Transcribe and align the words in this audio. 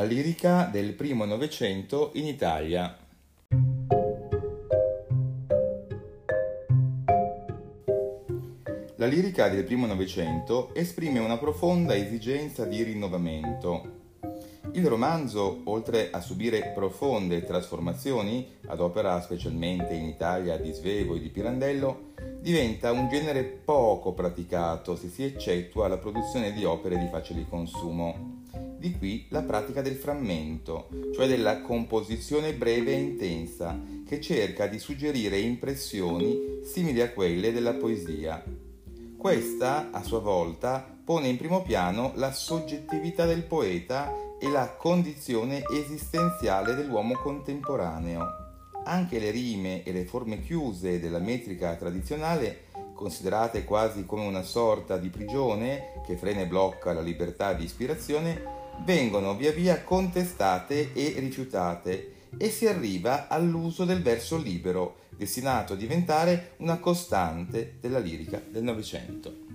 La 0.00 0.06
lirica 0.06 0.64
del 0.64 0.94
primo 0.94 1.26
Novecento 1.26 2.12
in 2.14 2.24
Italia. 2.24 2.96
La 8.96 9.04
lirica 9.04 9.50
del 9.50 9.64
primo 9.64 9.84
Novecento 9.84 10.74
esprime 10.74 11.18
una 11.18 11.36
profonda 11.36 11.94
esigenza 11.94 12.64
di 12.64 12.82
rinnovamento. 12.82 13.98
Il 14.72 14.86
romanzo, 14.86 15.60
oltre 15.64 16.08
a 16.10 16.22
subire 16.22 16.72
profonde 16.74 17.44
trasformazioni, 17.44 18.56
ad 18.68 18.80
opera 18.80 19.20
specialmente 19.20 19.92
in 19.92 20.06
Italia 20.06 20.56
di 20.56 20.72
Svevo 20.72 21.16
e 21.16 21.20
di 21.20 21.28
Pirandello, 21.28 22.12
diventa 22.40 22.90
un 22.90 23.06
genere 23.10 23.44
poco 23.44 24.14
praticato 24.14 24.96
se 24.96 25.08
si 25.08 25.24
eccettua 25.24 25.88
la 25.88 25.98
produzione 25.98 26.54
di 26.54 26.64
opere 26.64 26.96
di 26.96 27.08
facile 27.08 27.44
consumo. 27.46 28.29
Di 28.80 28.96
qui 28.96 29.26
la 29.28 29.42
pratica 29.42 29.82
del 29.82 29.96
frammento, 29.96 30.88
cioè 31.12 31.28
della 31.28 31.60
composizione 31.60 32.54
breve 32.54 32.92
e 32.92 32.98
intensa, 32.98 33.78
che 34.06 34.22
cerca 34.22 34.66
di 34.68 34.78
suggerire 34.78 35.38
impressioni 35.38 36.60
simili 36.64 37.02
a 37.02 37.10
quelle 37.10 37.52
della 37.52 37.74
poesia. 37.74 38.42
Questa, 39.18 39.90
a 39.90 40.02
sua 40.02 40.20
volta, 40.20 40.96
pone 41.04 41.28
in 41.28 41.36
primo 41.36 41.60
piano 41.60 42.12
la 42.14 42.32
soggettività 42.32 43.26
del 43.26 43.42
poeta 43.42 44.14
e 44.40 44.48
la 44.48 44.74
condizione 44.78 45.62
esistenziale 45.70 46.74
dell'uomo 46.74 47.18
contemporaneo. 47.18 48.24
Anche 48.84 49.18
le 49.18 49.30
rime 49.30 49.82
e 49.82 49.92
le 49.92 50.06
forme 50.06 50.40
chiuse 50.40 50.98
della 50.98 51.18
metrica 51.18 51.74
tradizionale 51.74 52.68
considerate 52.94 53.64
quasi 53.64 54.06
come 54.06 54.26
una 54.26 54.42
sorta 54.42 54.96
di 54.96 55.10
prigione 55.10 56.00
che 56.06 56.16
frena 56.16 56.40
e 56.40 56.46
blocca 56.46 56.94
la 56.94 57.00
libertà 57.02 57.52
di 57.52 57.64
ispirazione, 57.64 58.59
vengono 58.84 59.36
via 59.36 59.52
via 59.52 59.82
contestate 59.82 60.92
e 60.92 61.14
rifiutate 61.18 62.14
e 62.36 62.50
si 62.50 62.66
arriva 62.66 63.28
all'uso 63.28 63.84
del 63.84 64.02
verso 64.02 64.36
libero, 64.36 65.06
destinato 65.16 65.74
a 65.74 65.76
diventare 65.76 66.54
una 66.58 66.78
costante 66.78 67.76
della 67.80 67.98
lirica 67.98 68.40
del 68.46 68.62
Novecento. 68.62 69.48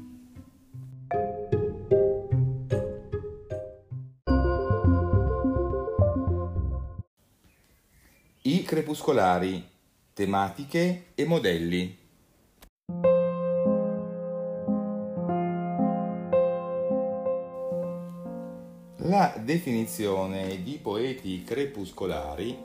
I 8.42 8.64
crepuscolari, 8.64 9.68
tematiche 10.14 11.08
e 11.16 11.26
modelli. 11.26 12.05
La 19.16 19.34
definizione 19.42 20.62
di 20.62 20.78
poeti 20.78 21.42
crepuscolari 21.46 22.58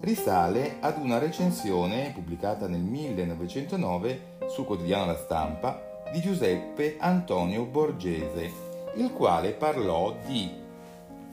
risale 0.00 0.76
ad 0.80 0.98
una 0.98 1.16
recensione 1.16 2.12
pubblicata 2.12 2.68
nel 2.68 2.82
1909 2.82 4.36
sul 4.48 4.66
quotidiano 4.66 5.06
La 5.06 5.16
Stampa 5.16 6.02
di 6.12 6.20
Giuseppe 6.20 6.96
Antonio 6.98 7.64
Borgese, 7.64 8.52
il 8.96 9.10
quale 9.12 9.52
parlò 9.52 10.14
di, 10.26 10.52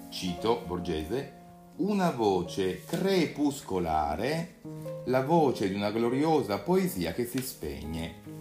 cito 0.07 0.63
Borgese, 0.65 1.33
una 1.79 2.09
voce 2.11 2.85
crepuscolare, 2.85 4.61
la 5.07 5.21
voce 5.21 5.67
di 5.67 5.75
una 5.75 5.91
gloriosa 5.91 6.59
poesia 6.59 7.11
che 7.11 7.25
si 7.25 7.41
spegne. 7.41 8.36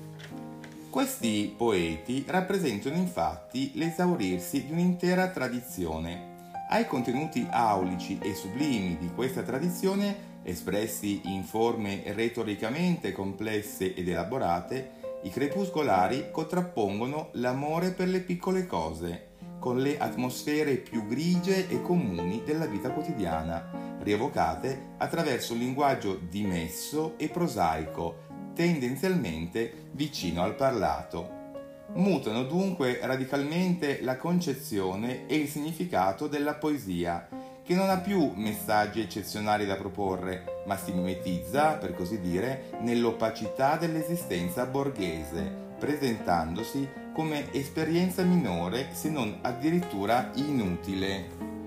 Questi 0.96 1.52
poeti 1.54 2.24
rappresentano 2.26 2.96
infatti 2.96 3.72
l'esaurirsi 3.74 4.64
di 4.64 4.72
un'intera 4.72 5.28
tradizione. 5.28 6.54
Ai 6.70 6.86
contenuti 6.86 7.46
aulici 7.50 8.18
e 8.18 8.34
sublimi 8.34 8.96
di 8.96 9.10
questa 9.14 9.42
tradizione, 9.42 10.40
espressi 10.42 11.20
in 11.24 11.44
forme 11.44 12.02
retoricamente 12.14 13.12
complesse 13.12 13.92
ed 13.92 14.08
elaborate, 14.08 14.92
i 15.24 15.28
crepuscolari 15.28 16.30
contrappongono 16.30 17.28
l'amore 17.32 17.90
per 17.90 18.08
le 18.08 18.20
piccole 18.20 18.66
cose, 18.66 19.32
con 19.58 19.76
le 19.76 19.98
atmosfere 19.98 20.76
più 20.76 21.06
grigie 21.06 21.68
e 21.68 21.82
comuni 21.82 22.40
della 22.42 22.64
vita 22.64 22.90
quotidiana, 22.90 23.98
rievocate 24.00 24.94
attraverso 24.96 25.52
un 25.52 25.58
linguaggio 25.58 26.18
dimesso 26.26 27.18
e 27.18 27.28
prosaico, 27.28 28.24
tendenzialmente 28.56 29.90
vicino 29.92 30.42
al 30.42 30.54
parlato. 30.54 31.44
Mutano 31.92 32.42
dunque 32.44 32.98
radicalmente 33.02 34.00
la 34.02 34.16
concezione 34.16 35.26
e 35.26 35.36
il 35.36 35.46
significato 35.46 36.26
della 36.26 36.54
poesia, 36.54 37.28
che 37.62 37.74
non 37.74 37.90
ha 37.90 37.98
più 37.98 38.32
messaggi 38.34 39.00
eccezionali 39.00 39.66
da 39.66 39.76
proporre, 39.76 40.62
ma 40.66 40.76
si 40.76 40.92
mimetizza, 40.92 41.74
per 41.74 41.94
così 41.94 42.18
dire, 42.18 42.70
nell'opacità 42.80 43.76
dell'esistenza 43.76 44.64
borghese, 44.64 45.64
presentandosi 45.78 46.88
come 47.12 47.52
esperienza 47.52 48.22
minore 48.22 48.88
se 48.92 49.10
non 49.10 49.38
addirittura 49.42 50.30
inutile. 50.36 51.65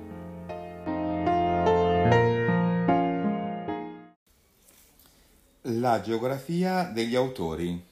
La 5.90 6.02
geografia 6.02 6.84
degli 6.84 7.16
autori. 7.16 7.84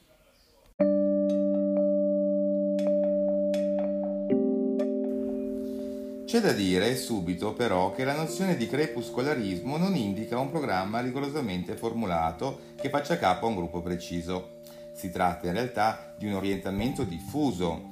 C'è 6.24 6.40
da 6.40 6.52
dire 6.52 6.94
subito 6.94 7.54
però 7.54 7.90
che 7.90 8.04
la 8.04 8.14
nozione 8.14 8.56
di 8.56 8.68
crepuscolarismo 8.68 9.76
non 9.78 9.96
indica 9.96 10.38
un 10.38 10.48
programma 10.48 11.00
rigorosamente 11.00 11.74
formulato 11.74 12.60
che 12.76 12.88
faccia 12.88 13.18
capo 13.18 13.46
a 13.46 13.48
un 13.48 13.56
gruppo 13.56 13.82
preciso. 13.82 14.60
Si 14.92 15.10
tratta 15.10 15.48
in 15.48 15.54
realtà 15.54 16.14
di 16.16 16.28
un 16.28 16.34
orientamento 16.34 17.02
diffuso, 17.02 17.82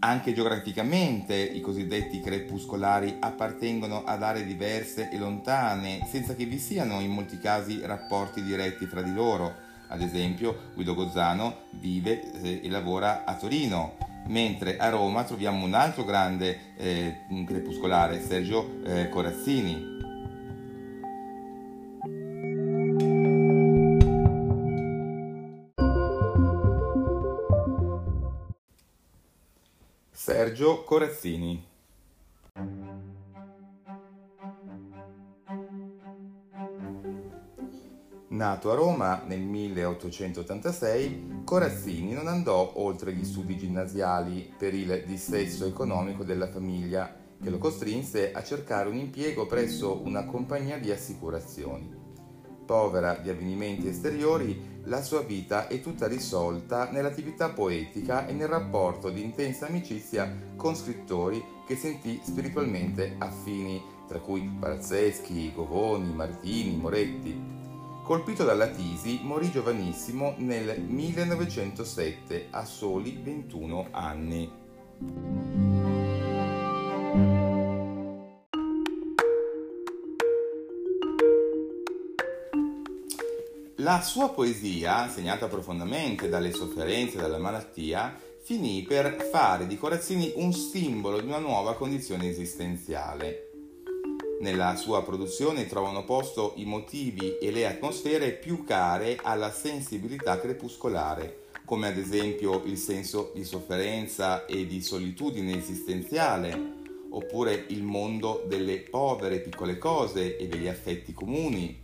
anche 0.00 0.32
geograficamente 0.32 1.34
i 1.34 1.60
cosiddetti 1.60 2.20
crepuscolari 2.20 3.16
appartengono 3.20 4.04
ad 4.04 4.22
aree 4.22 4.44
diverse 4.44 5.10
e 5.10 5.18
lontane, 5.18 6.06
senza 6.08 6.34
che 6.34 6.46
vi 6.46 6.58
siano 6.58 7.00
in 7.00 7.10
molti 7.10 7.38
casi 7.38 7.80
rapporti 7.84 8.42
diretti 8.42 8.86
fra 8.86 9.02
di 9.02 9.12
loro. 9.12 9.68
Ad 9.88 10.00
esempio, 10.00 10.70
Guido 10.74 10.94
Gozzano 10.94 11.64
vive 11.72 12.32
eh, 12.42 12.60
e 12.62 12.68
lavora 12.70 13.24
a 13.24 13.34
Torino, 13.34 13.96
mentre 14.28 14.78
a 14.78 14.88
Roma 14.88 15.24
troviamo 15.24 15.64
un 15.64 15.74
altro 15.74 16.04
grande 16.04 16.74
eh, 16.76 17.16
crepuscolare, 17.44 18.22
Sergio 18.22 18.82
eh, 18.84 19.08
Corazzini, 19.08 19.98
Sergio 30.60 30.84
Corazzini. 30.84 31.66
Nato 38.28 38.70
a 38.70 38.74
Roma 38.74 39.22
nel 39.26 39.40
1886, 39.40 41.44
Corazzini 41.44 42.12
non 42.12 42.28
andò 42.28 42.72
oltre 42.74 43.14
gli 43.14 43.24
studi 43.24 43.56
ginnasiali 43.56 44.52
per 44.58 44.74
il 44.74 45.02
dissesso 45.06 45.64
economico 45.64 46.24
della 46.24 46.50
famiglia, 46.50 47.16
che 47.42 47.48
lo 47.48 47.56
costrinse 47.56 48.32
a 48.32 48.42
cercare 48.42 48.90
un 48.90 48.96
impiego 48.96 49.46
presso 49.46 50.02
una 50.04 50.26
compagnia 50.26 50.78
di 50.78 50.90
assicurazioni 50.90 52.00
povera 52.70 53.16
di 53.16 53.28
avvenimenti 53.28 53.88
esteriori, 53.88 54.69
la 54.84 55.02
sua 55.02 55.20
vita 55.20 55.68
è 55.68 55.80
tutta 55.80 56.06
risolta 56.06 56.90
nell'attività 56.90 57.50
poetica 57.50 58.26
e 58.26 58.32
nel 58.32 58.48
rapporto 58.48 59.10
di 59.10 59.22
intensa 59.22 59.66
amicizia 59.66 60.32
con 60.56 60.74
scrittori 60.74 61.42
che 61.66 61.76
sentì 61.76 62.20
spiritualmente 62.22 63.14
affini, 63.18 63.80
tra 64.08 64.18
cui 64.18 64.48
Parazzeschi, 64.58 65.52
Govoni, 65.54 66.12
Martini, 66.12 66.76
Moretti. 66.76 67.58
Colpito 68.04 68.42
dalla 68.42 68.68
tisi, 68.68 69.20
morì 69.22 69.50
giovanissimo 69.50 70.34
nel 70.38 70.80
1907 70.80 72.48
a 72.50 72.64
soli 72.64 73.20
21 73.22 73.88
anni. 73.92 74.50
La 83.90 84.02
sua 84.02 84.28
poesia, 84.28 85.08
segnata 85.08 85.48
profondamente 85.48 86.28
dalle 86.28 86.52
sofferenze 86.52 87.16
e 87.16 87.20
dalla 87.22 87.38
malattia, 87.38 88.16
finì 88.40 88.84
per 88.86 89.28
fare 89.32 89.66
di 89.66 89.76
Corazzini 89.76 90.34
un 90.36 90.52
simbolo 90.52 91.20
di 91.20 91.26
una 91.26 91.38
nuova 91.38 91.74
condizione 91.74 92.28
esistenziale. 92.28 93.50
Nella 94.42 94.76
sua 94.76 95.02
produzione 95.02 95.66
trovano 95.66 96.04
posto 96.04 96.52
i 96.58 96.66
motivi 96.66 97.36
e 97.38 97.50
le 97.50 97.66
atmosfere 97.66 98.30
più 98.30 98.62
care 98.62 99.18
alla 99.20 99.50
sensibilità 99.50 100.38
crepuscolare, 100.38 101.46
come 101.64 101.88
ad 101.88 101.98
esempio 101.98 102.62
il 102.66 102.78
senso 102.78 103.32
di 103.34 103.42
sofferenza 103.42 104.46
e 104.46 104.68
di 104.68 104.82
solitudine 104.82 105.58
esistenziale, 105.58 106.56
oppure 107.10 107.64
il 107.70 107.82
mondo 107.82 108.44
delle 108.46 108.82
povere 108.82 109.40
piccole 109.40 109.78
cose 109.78 110.36
e 110.36 110.46
degli 110.46 110.68
affetti 110.68 111.12
comuni, 111.12 111.79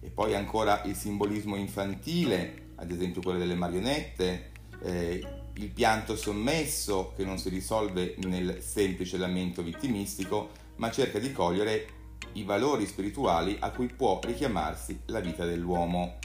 e 0.00 0.08
poi 0.08 0.34
ancora 0.34 0.82
il 0.84 0.94
simbolismo 0.94 1.56
infantile, 1.56 2.72
ad 2.76 2.90
esempio 2.90 3.20
quello 3.20 3.38
delle 3.38 3.54
marionette, 3.54 4.50
eh, 4.82 5.22
il 5.54 5.68
pianto 5.68 6.16
sommesso 6.16 7.12
che 7.14 7.24
non 7.24 7.38
si 7.38 7.50
risolve 7.50 8.14
nel 8.24 8.62
semplice 8.62 9.18
lamento 9.18 9.62
vittimistico, 9.62 10.50
ma 10.76 10.90
cerca 10.90 11.18
di 11.18 11.32
cogliere 11.32 11.98
i 12.32 12.44
valori 12.44 12.86
spirituali 12.86 13.56
a 13.60 13.70
cui 13.70 13.88
può 13.88 14.20
richiamarsi 14.22 15.00
la 15.06 15.20
vita 15.20 15.44
dell'uomo. 15.44 16.18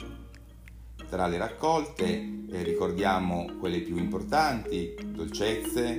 Tra 1.08 1.26
le 1.26 1.36
raccolte 1.36 2.44
eh, 2.50 2.62
ricordiamo 2.62 3.56
quelle 3.58 3.80
più 3.80 3.96
importanti, 3.96 4.94
dolcezze, 5.04 5.98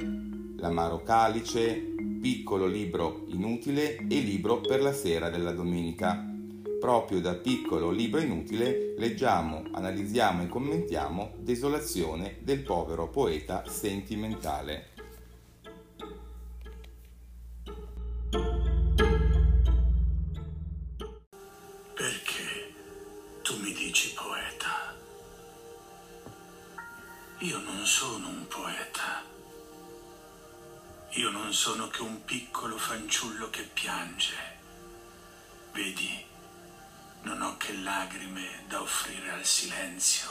l'amaro 0.58 1.04
calice, 1.04 1.96
piccolo 2.20 2.66
libro 2.66 3.26
inutile 3.28 3.98
e 3.98 4.20
libro 4.20 4.60
per 4.60 4.82
la 4.82 4.94
sera 4.94 5.30
della 5.30 5.52
domenica. 5.52 6.37
Proprio 6.88 7.20
da 7.20 7.34
piccolo 7.34 7.90
libro 7.90 8.22
inutile 8.22 8.94
leggiamo, 8.98 9.66
analizziamo 9.74 10.44
e 10.44 10.48
commentiamo 10.48 11.34
Desolazione 11.36 12.38
del 12.40 12.62
povero 12.62 13.10
poeta 13.10 13.68
sentimentale. 13.68 14.92
Perché 21.94 22.74
tu 23.42 23.60
mi 23.60 23.74
dici 23.74 24.14
poeta? 24.14 24.96
Io 27.40 27.58
non 27.58 27.86
sono 27.86 28.30
un 28.30 28.48
poeta. 28.48 29.26
Io 31.16 31.30
non 31.32 31.52
sono 31.52 31.90
che 31.90 32.02
un 32.02 32.24
piccolo 32.24 32.78
fanciullo 32.78 33.50
che 33.50 33.64
piange. 33.74 34.36
Vedi, 35.74 36.27
non 37.28 37.42
ho 37.42 37.58
che 37.58 37.74
lacrime 37.74 38.64
da 38.68 38.82
offrire 38.82 39.32
al 39.32 39.44
silenzio. 39.44 40.30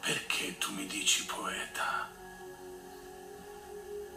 Perché 0.00 0.58
tu 0.58 0.72
mi 0.72 0.86
dici 0.86 1.24
poeta? 1.24 2.10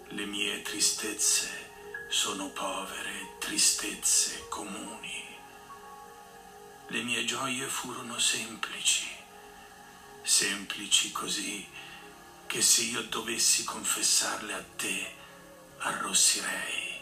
Le 0.07 0.25
mie 0.25 0.63
tristezze 0.63 1.69
sono 2.10 2.50
povere 2.50 3.36
tristezze 3.38 4.48
comuni. 4.50 5.38
Le 6.88 7.04
mie 7.04 7.25
gioie 7.25 7.68
furono 7.68 8.18
semplici, 8.18 9.07
semplici 10.24 11.12
così 11.12 11.66
che 12.48 12.62
se 12.62 12.81
io 12.81 13.04
dovessi 13.04 13.63
confessarle 13.63 14.54
a 14.54 14.63
te, 14.75 15.13
arrossirei. 15.78 17.00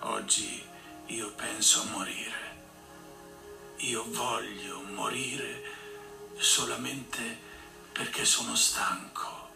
Oggi 0.00 0.70
io 1.06 1.30
penso 1.32 1.82
a 1.82 1.84
morire. 1.86 2.50
Io 3.78 4.04
voglio 4.10 4.82
morire 4.82 5.62
solamente 6.36 7.38
perché 7.92 8.24
sono 8.24 8.54
stanco, 8.54 9.50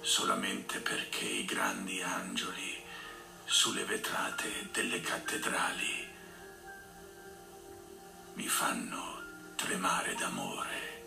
solamente 0.00 0.78
perché 0.80 1.24
i 1.24 1.44
grandi 1.44 2.00
angeli 2.00 2.82
sulle 3.44 3.84
vetrate 3.84 4.68
delle 4.72 5.00
cattedrali 5.00 6.08
mi 8.34 8.48
fanno 8.48 9.54
tremare 9.56 10.14
d'amore 10.14 11.04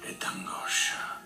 e 0.00 0.16
d'angoscia, 0.16 1.17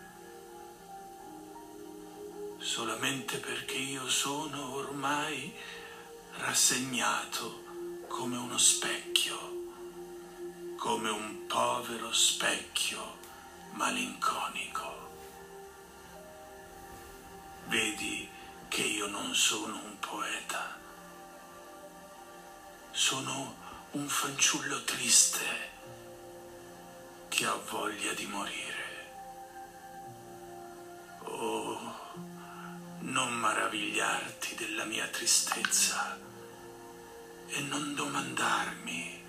solamente 2.62 3.38
perché 3.38 3.74
io 3.74 4.08
sono 4.08 4.74
ormai 4.74 5.52
rassegnato 6.36 7.64
come 8.06 8.36
uno 8.36 8.56
specchio, 8.56 9.36
come 10.78 11.10
un 11.10 11.46
povero 11.48 12.12
specchio 12.12 13.18
malinconico. 13.72 15.10
Vedi 17.66 18.28
che 18.68 18.82
io 18.82 19.08
non 19.08 19.34
sono 19.34 19.74
un 19.82 19.98
poeta, 19.98 20.78
sono 22.92 23.56
un 23.92 24.06
fanciullo 24.06 24.84
triste 24.84 25.70
che 27.28 27.44
ha 27.44 27.58
voglia 27.68 28.12
di 28.12 28.26
morire. 28.26 28.71
Non 33.22 33.34
maravigliarti 33.34 34.56
della 34.56 34.84
mia 34.84 35.06
tristezza 35.06 36.18
e 37.46 37.60
non 37.60 37.94
domandarmi. 37.94 39.22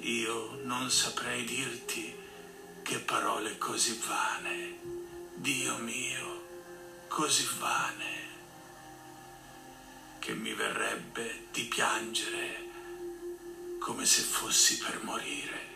Io 0.00 0.58
non 0.64 0.90
saprei 0.90 1.44
dirti 1.44 2.12
che 2.82 2.98
parole 2.98 3.58
così 3.58 3.96
vane, 4.04 4.76
Dio 5.34 5.76
mio, 5.78 6.42
così 7.06 7.46
vane, 7.60 8.30
che 10.18 10.34
mi 10.34 10.52
verrebbe 10.52 11.46
di 11.52 11.62
piangere 11.66 12.70
come 13.78 14.04
se 14.04 14.22
fossi 14.22 14.78
per 14.78 15.00
morire. 15.04 15.70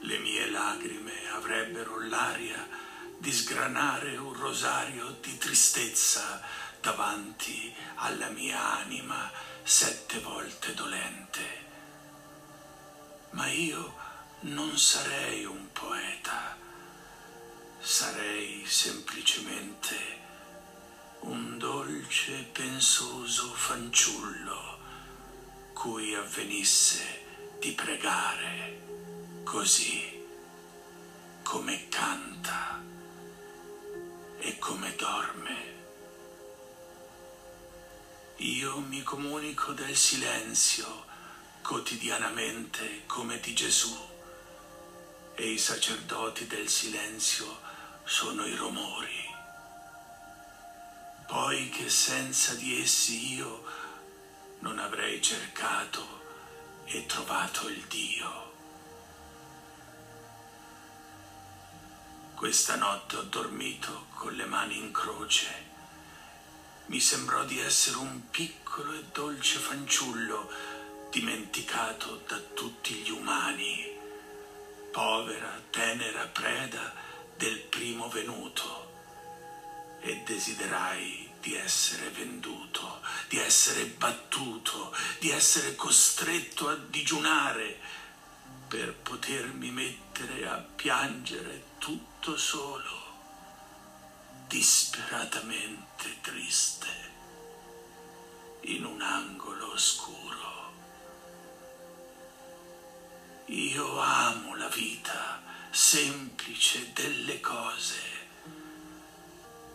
Le 0.00 0.18
mie 0.18 0.50
lagrime 0.50 1.30
avrebbero 1.30 2.00
l'aria 2.00 2.77
di 3.18 3.32
sgranare 3.32 4.16
un 4.16 4.32
rosario 4.32 5.16
di 5.20 5.36
tristezza 5.38 6.40
davanti 6.80 7.74
alla 7.96 8.28
mia 8.28 8.78
anima 8.78 9.30
sette 9.62 10.20
volte 10.20 10.72
dolente. 10.74 11.66
Ma 13.30 13.48
io 13.48 13.94
non 14.40 14.78
sarei 14.78 15.44
un 15.44 15.70
poeta, 15.72 16.56
sarei 17.80 18.64
semplicemente 18.66 19.96
un 21.20 21.58
dolce 21.58 22.38
e 22.38 22.42
pensoso 22.44 23.52
fanciullo 23.52 24.78
cui 25.72 26.14
avvenisse 26.14 27.56
di 27.58 27.72
pregare 27.72 29.42
così 29.42 30.16
come 31.42 31.88
canta 31.88 32.87
come 34.88 34.96
dorme. 34.96 35.76
Io 38.36 38.78
mi 38.78 39.02
comunico 39.02 39.72
del 39.72 39.94
silenzio 39.94 41.04
quotidianamente 41.62 43.02
come 43.06 43.38
di 43.40 43.52
Gesù 43.54 43.96
e 45.34 45.50
i 45.50 45.58
sacerdoti 45.58 46.46
del 46.46 46.68
silenzio 46.68 47.60
sono 48.04 48.46
i 48.46 48.54
rumori. 48.54 49.26
Poi 51.26 51.68
che 51.68 51.90
senza 51.90 52.54
di 52.54 52.80
essi 52.80 53.34
io 53.34 53.64
non 54.60 54.78
avrei 54.78 55.20
cercato 55.20 56.22
e 56.86 57.04
trovato 57.06 57.68
il 57.68 57.82
Dio. 57.88 58.47
Questa 62.38 62.76
notte 62.76 63.16
ho 63.16 63.22
dormito 63.22 64.06
con 64.14 64.32
le 64.32 64.44
mani 64.44 64.78
in 64.78 64.92
croce. 64.92 65.48
Mi 66.86 67.00
sembrò 67.00 67.42
di 67.42 67.58
essere 67.58 67.96
un 67.96 68.30
piccolo 68.30 68.92
e 68.92 69.06
dolce 69.12 69.58
fanciullo 69.58 70.48
dimenticato 71.10 72.22
da 72.28 72.38
tutti 72.54 72.94
gli 72.94 73.10
umani, 73.10 73.90
povera, 74.92 75.60
tenera 75.70 76.26
preda 76.26 76.94
del 77.36 77.58
primo 77.58 78.08
venuto. 78.08 78.92
E 79.98 80.22
desiderai 80.24 81.32
di 81.40 81.56
essere 81.56 82.08
venduto, 82.10 83.00
di 83.28 83.40
essere 83.40 83.84
battuto, 83.86 84.94
di 85.18 85.30
essere 85.30 85.74
costretto 85.74 86.68
a 86.68 86.76
digiunare 86.76 87.80
per 88.68 88.94
potermi 88.94 89.70
mettere 89.70 90.46
a 90.46 90.58
piangere 90.58 91.62
tutto 91.78 92.36
solo, 92.36 93.06
disperatamente 94.46 96.20
triste, 96.20 96.86
in 98.62 98.84
un 98.84 99.00
angolo 99.00 99.72
oscuro. 99.72 100.72
Io 103.46 103.98
amo 103.98 104.54
la 104.54 104.68
vita 104.68 105.42
semplice 105.70 106.92
delle 106.92 107.40
cose. 107.40 108.16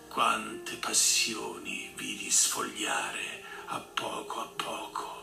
Quante 0.08 0.76
passioni 0.76 1.92
vidi 1.96 2.30
sfogliare 2.30 3.44
a 3.66 3.80
poco 3.80 4.42
a 4.42 4.48
poco 4.56 5.23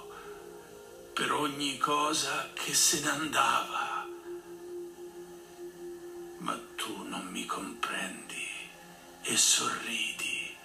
per 1.21 1.33
ogni 1.33 1.77
cosa 1.77 2.49
che 2.55 2.73
se 2.73 3.01
ne 3.01 3.11
andava 3.11 4.07
tu 6.77 7.03
non 7.09 7.27
mi 7.27 7.45
comprendi 7.45 8.49
e 9.21 9.37
sorridi 9.37 10.57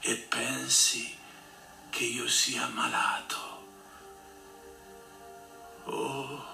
e 0.00 0.16
pensi 0.16 1.16
che 1.90 2.02
io 2.02 2.26
sia 2.26 2.66
malato. 2.74 3.38
Oh, 5.84 6.44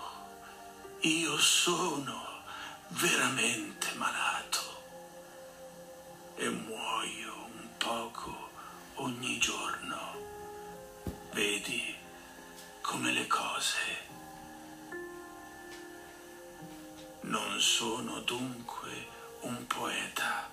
io 1.01 1.39
sono 1.39 2.43
veramente 2.89 3.91
malato 3.95 4.83
e 6.37 6.47
muoio 6.51 7.35
un 7.55 7.69
poco 7.79 8.51
ogni 8.97 9.39
giorno. 9.39 9.97
Vedi 11.33 11.98
come 12.89 13.13
le 13.13 13.27
cose. 13.27 13.77
Non 17.21 17.61
sono 17.61 18.21
dunque 18.21 18.91
un 19.41 19.67
poeta. 19.67 20.49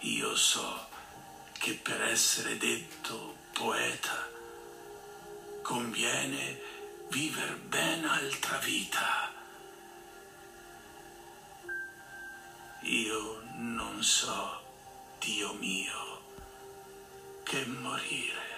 Io 0.00 0.34
so 0.36 0.88
che 1.52 1.74
per 1.74 2.00
essere 2.00 2.56
detto 2.56 3.36
poeta 3.52 4.26
conviene 5.60 6.60
viver 7.10 7.58
ben 7.58 8.06
altra 8.06 8.56
vita. 8.56 9.30
Io 12.84 13.42
non 13.56 14.02
so, 14.02 14.62
Dio 15.18 15.52
mio, 15.52 16.22
che 17.42 17.66
morire. 17.66 18.53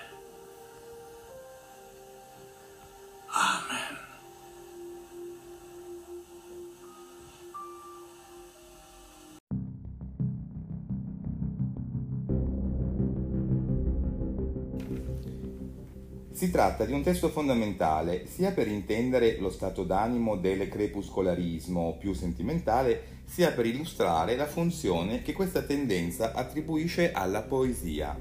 Si 16.37 16.51
tratta 16.51 16.85
di 16.85 16.93
un 16.93 17.03
testo 17.03 17.31
fondamentale 17.31 18.27
sia 18.27 18.53
per 18.53 18.69
intendere 18.69 19.39
lo 19.39 19.49
stato 19.49 19.85
d'animo 19.85 20.37
del 20.37 20.69
crepuscolarismo 20.69 21.97
più 21.99 22.13
sentimentale, 22.13 23.23
sia 23.25 23.53
per 23.53 23.65
illustrare 23.65 24.37
la 24.37 24.47
funzione 24.47 25.23
che 25.23 25.33
questa 25.33 25.63
tendenza 25.63 26.35
attribuisce 26.35 27.13
alla 27.13 27.41
poesia. 27.41 28.15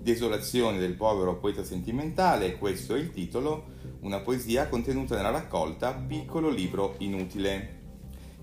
Desolazione 0.00 0.78
del 0.78 0.94
povero 0.94 1.36
poeta 1.36 1.62
sentimentale, 1.62 2.56
questo 2.56 2.94
è 2.94 2.98
il 2.98 3.10
titolo, 3.10 3.66
una 4.00 4.20
poesia 4.20 4.66
contenuta 4.66 5.14
nella 5.16 5.28
raccolta 5.28 5.92
Piccolo 5.92 6.48
libro 6.48 6.94
inutile. 7.00 7.80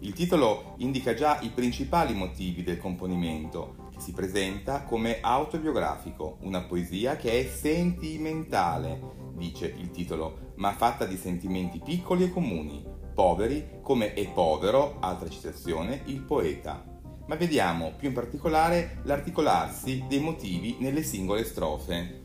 Il 0.02 0.14
titolo 0.14 0.76
indica 0.78 1.16
già 1.16 1.40
i 1.42 1.50
principali 1.50 2.14
motivi 2.14 2.62
del 2.62 2.78
componimento, 2.78 3.85
si 3.98 4.12
presenta 4.12 4.84
come 4.84 5.20
autobiografico, 5.22 6.38
una 6.42 6.62
poesia 6.62 7.16
che 7.16 7.40
è 7.40 7.48
sentimentale, 7.48 9.00
dice 9.36 9.74
il 9.78 9.92
titolo, 9.92 10.54
ma 10.56 10.74
fatta 10.74 11.06
di 11.06 11.18
sentimenti 11.18 11.82
piccoli 11.84 12.24
e 12.24 12.32
comuni, 12.32 12.84
poveri 13.14 13.80
come 13.82 14.14
è 14.14 14.32
povero, 14.32 14.98
altra 15.00 15.30
citazione, 15.30 16.02
il 16.06 16.22
poeta. 16.22 16.84
Ma 17.28 17.36
vediamo 17.36 17.94
più 17.98 18.10
in 18.10 18.14
particolare 18.14 19.00
l'articolarsi 19.04 20.06
dei 20.08 20.20
motivi 20.20 20.78
nelle 20.80 21.02
singole 21.02 21.44
strofe. 21.44 22.25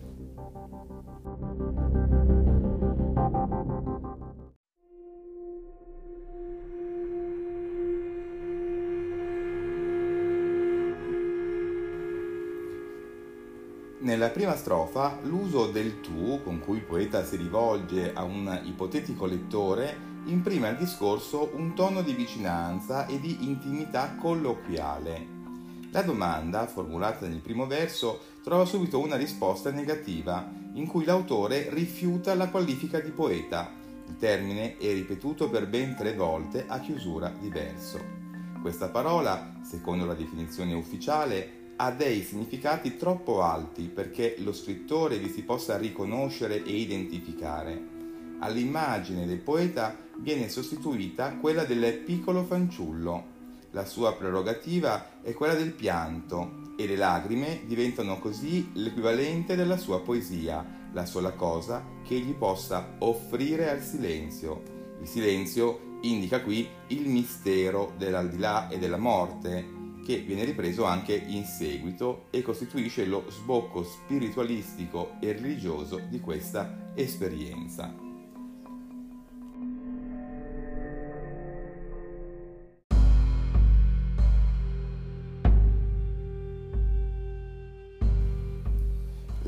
Prima 14.30 14.56
strofa 14.56 15.18
l'uso 15.22 15.66
del 15.66 16.00
tu 16.00 16.40
con 16.42 16.60
cui 16.60 16.78
il 16.78 16.84
poeta 16.84 17.24
si 17.24 17.36
rivolge 17.36 18.12
a 18.14 18.22
un 18.22 18.60
ipotetico 18.64 19.26
lettore 19.26 20.08
imprime 20.26 20.68
al 20.68 20.76
discorso 20.76 21.50
un 21.54 21.74
tono 21.74 22.02
di 22.02 22.12
vicinanza 22.12 23.06
e 23.06 23.20
di 23.20 23.44
intimità 23.44 24.14
colloquiale. 24.14 25.38
La 25.92 26.02
domanda, 26.02 26.66
formulata 26.66 27.26
nel 27.26 27.40
primo 27.40 27.66
verso, 27.66 28.20
trova 28.42 28.64
subito 28.64 29.00
una 29.00 29.16
risposta 29.16 29.70
negativa, 29.70 30.48
in 30.74 30.86
cui 30.86 31.04
l'autore 31.04 31.68
rifiuta 31.70 32.34
la 32.34 32.48
qualifica 32.48 33.00
di 33.00 33.10
poeta. 33.10 33.72
Il 34.06 34.16
termine 34.16 34.76
è 34.76 34.92
ripetuto 34.92 35.50
per 35.50 35.66
ben 35.66 35.96
tre 35.96 36.14
volte 36.14 36.64
a 36.68 36.78
chiusura 36.78 37.32
di 37.38 37.48
verso. 37.48 37.98
Questa 38.60 38.88
parola, 38.88 39.54
secondo 39.62 40.04
la 40.04 40.14
definizione 40.14 40.74
ufficiale, 40.74 41.59
ha 41.82 41.90
dei 41.92 42.22
significati 42.22 42.98
troppo 42.98 43.40
alti 43.40 43.84
perché 43.84 44.34
lo 44.40 44.52
scrittore 44.52 45.18
vi 45.18 45.30
si 45.30 45.42
possa 45.42 45.78
riconoscere 45.78 46.62
e 46.62 46.72
identificare. 46.72 47.82
All'immagine 48.40 49.26
del 49.26 49.38
poeta 49.38 49.96
viene 50.18 50.50
sostituita 50.50 51.36
quella 51.36 51.64
del 51.64 52.00
piccolo 52.00 52.44
fanciullo. 52.44 53.38
La 53.70 53.86
sua 53.86 54.14
prerogativa 54.14 55.22
è 55.22 55.32
quella 55.32 55.54
del 55.54 55.72
pianto 55.72 56.74
e 56.76 56.86
le 56.86 56.96
lacrime 56.96 57.62
diventano 57.64 58.18
così 58.18 58.72
l'equivalente 58.74 59.56
della 59.56 59.78
sua 59.78 60.02
poesia, 60.02 60.62
la 60.92 61.06
sola 61.06 61.32
cosa 61.32 61.82
che 62.04 62.14
egli 62.16 62.34
possa 62.34 62.96
offrire 62.98 63.70
al 63.70 63.80
silenzio. 63.80 64.62
Il 65.00 65.06
silenzio 65.06 65.98
indica 66.02 66.42
qui 66.42 66.68
il 66.88 67.08
mistero 67.08 67.94
dell'aldilà 67.96 68.68
e 68.68 68.78
della 68.78 68.98
morte, 68.98 69.79
che 70.04 70.18
viene 70.18 70.44
ripreso 70.44 70.84
anche 70.84 71.14
in 71.14 71.44
seguito 71.44 72.26
e 72.30 72.42
costituisce 72.42 73.04
lo 73.04 73.24
sbocco 73.28 73.82
spiritualistico 73.82 75.12
e 75.20 75.32
religioso 75.32 76.00
di 76.08 76.20
questa 76.20 76.92
esperienza. 76.94 78.08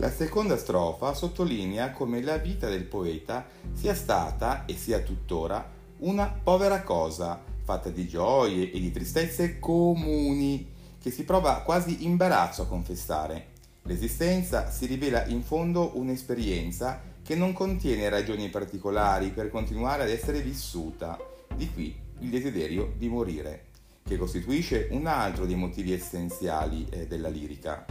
La 0.02 0.10
seconda 0.10 0.56
strofa 0.56 1.14
sottolinea 1.14 1.92
come 1.92 2.20
la 2.22 2.36
vita 2.36 2.68
del 2.68 2.82
poeta 2.82 3.46
sia 3.72 3.94
stata 3.94 4.64
e 4.64 4.74
sia 4.74 4.98
tuttora 4.98 5.64
una 5.98 6.26
povera 6.26 6.82
cosa 6.82 7.50
fatta 7.62 7.88
di 7.90 8.06
gioie 8.06 8.70
e 8.70 8.80
di 8.80 8.90
tristezze 8.90 9.58
comuni, 9.58 10.68
che 11.00 11.10
si 11.10 11.24
prova 11.24 11.62
quasi 11.62 12.04
imbarazzo 12.04 12.62
a 12.62 12.66
confessare. 12.66 13.46
L'esistenza 13.82 14.70
si 14.70 14.86
rivela 14.86 15.24
in 15.26 15.42
fondo 15.42 15.92
un'esperienza 15.94 17.00
che 17.22 17.34
non 17.34 17.52
contiene 17.52 18.08
ragioni 18.08 18.48
particolari 18.48 19.30
per 19.30 19.50
continuare 19.50 20.02
ad 20.02 20.10
essere 20.10 20.40
vissuta, 20.40 21.18
di 21.54 21.70
qui 21.72 21.94
il 22.20 22.30
desiderio 22.30 22.92
di 22.96 23.08
morire, 23.08 23.66
che 24.04 24.16
costituisce 24.16 24.88
un 24.90 25.06
altro 25.06 25.46
dei 25.46 25.56
motivi 25.56 25.92
essenziali 25.92 26.86
eh, 26.90 27.06
della 27.06 27.28
lirica. 27.28 27.84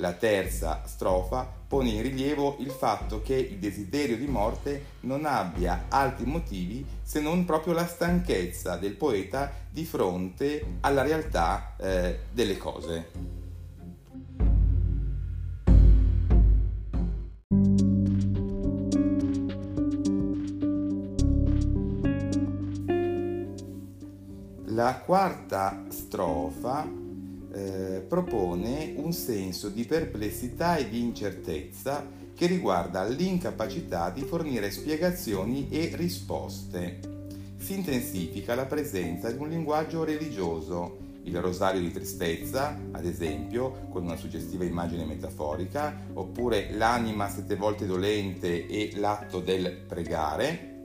La 0.00 0.14
terza 0.14 0.82
strofa 0.86 1.46
pone 1.68 1.90
in 1.90 2.00
rilievo 2.00 2.56
il 2.60 2.70
fatto 2.70 3.20
che 3.20 3.34
il 3.34 3.58
desiderio 3.58 4.16
di 4.16 4.26
morte 4.26 4.84
non 5.00 5.26
abbia 5.26 5.84
altri 5.90 6.24
motivi 6.24 6.82
se 7.02 7.20
non 7.20 7.44
proprio 7.44 7.74
la 7.74 7.86
stanchezza 7.86 8.76
del 8.76 8.94
poeta 8.94 9.52
di 9.70 9.84
fronte 9.84 10.78
alla 10.80 11.02
realtà 11.02 11.76
eh, 11.76 12.20
delle 12.32 12.56
cose. 12.56 13.08
La 24.64 25.02
quarta 25.04 25.84
strofa 25.90 26.99
propone 28.10 28.94
un 28.96 29.12
senso 29.12 29.68
di 29.68 29.84
perplessità 29.84 30.74
e 30.74 30.88
di 30.88 31.00
incertezza 31.00 32.04
che 32.34 32.46
riguarda 32.46 33.04
l'incapacità 33.04 34.10
di 34.10 34.22
fornire 34.22 34.72
spiegazioni 34.72 35.68
e 35.70 35.92
risposte. 35.94 36.98
Si 37.56 37.72
intensifica 37.72 38.56
la 38.56 38.66
presenza 38.66 39.30
di 39.30 39.38
un 39.38 39.48
linguaggio 39.48 40.02
religioso, 40.02 40.98
il 41.22 41.40
rosario 41.40 41.80
di 41.80 41.92
tristezza, 41.92 42.76
ad 42.90 43.04
esempio, 43.04 43.86
con 43.90 44.02
una 44.02 44.16
suggestiva 44.16 44.64
immagine 44.64 45.04
metaforica, 45.04 46.08
oppure 46.14 46.72
l'anima 46.72 47.28
sette 47.28 47.54
volte 47.54 47.86
dolente 47.86 48.66
e 48.66 48.90
l'atto 48.96 49.38
del 49.38 49.84
pregare. 49.86 50.78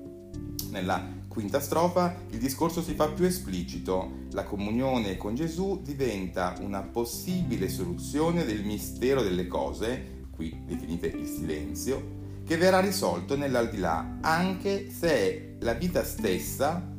Nella 0.70 1.14
quinta 1.35 1.59
strofa 1.59 2.15
il 2.29 2.39
discorso 2.39 2.81
si 2.81 2.93
fa 2.93 3.09
più 3.09 3.25
esplicito. 3.25 4.23
La 4.31 4.45
comunione 4.45 5.17
con 5.17 5.35
Gesù 5.35 5.81
diventa 5.83 6.55
una 6.61 6.81
possibile 6.81 7.67
soluzione 7.67 8.45
del 8.45 8.63
mistero 8.63 9.21
delle 9.21 9.45
cose, 9.45 10.27
qui 10.31 10.57
definite 10.65 11.07
il 11.07 11.27
silenzio, 11.27 12.39
che 12.45 12.55
verrà 12.55 12.79
risolto 12.79 13.35
nell'aldilà, 13.35 14.19
anche 14.21 14.89
se 14.89 15.09
è 15.09 15.55
la 15.59 15.73
vita 15.73 16.05
stessa, 16.05 16.89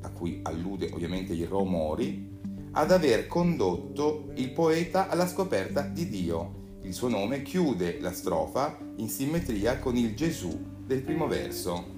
a 0.00 0.10
cui 0.10 0.40
allude 0.42 0.90
ovviamente 0.92 1.32
il 1.32 1.46
Romori, 1.46 2.36
ad 2.72 2.90
aver 2.90 3.28
condotto 3.28 4.32
il 4.34 4.50
poeta 4.50 5.08
alla 5.08 5.28
scoperta 5.28 5.82
di 5.82 6.08
Dio. 6.08 6.78
Il 6.82 6.92
suo 6.92 7.08
nome 7.08 7.42
chiude 7.42 8.00
la 8.00 8.12
strofa 8.12 8.76
in 8.96 9.08
simmetria 9.08 9.78
con 9.78 9.96
il 9.96 10.16
Gesù 10.16 10.58
del 10.84 11.02
primo 11.02 11.28
verso. 11.28 11.97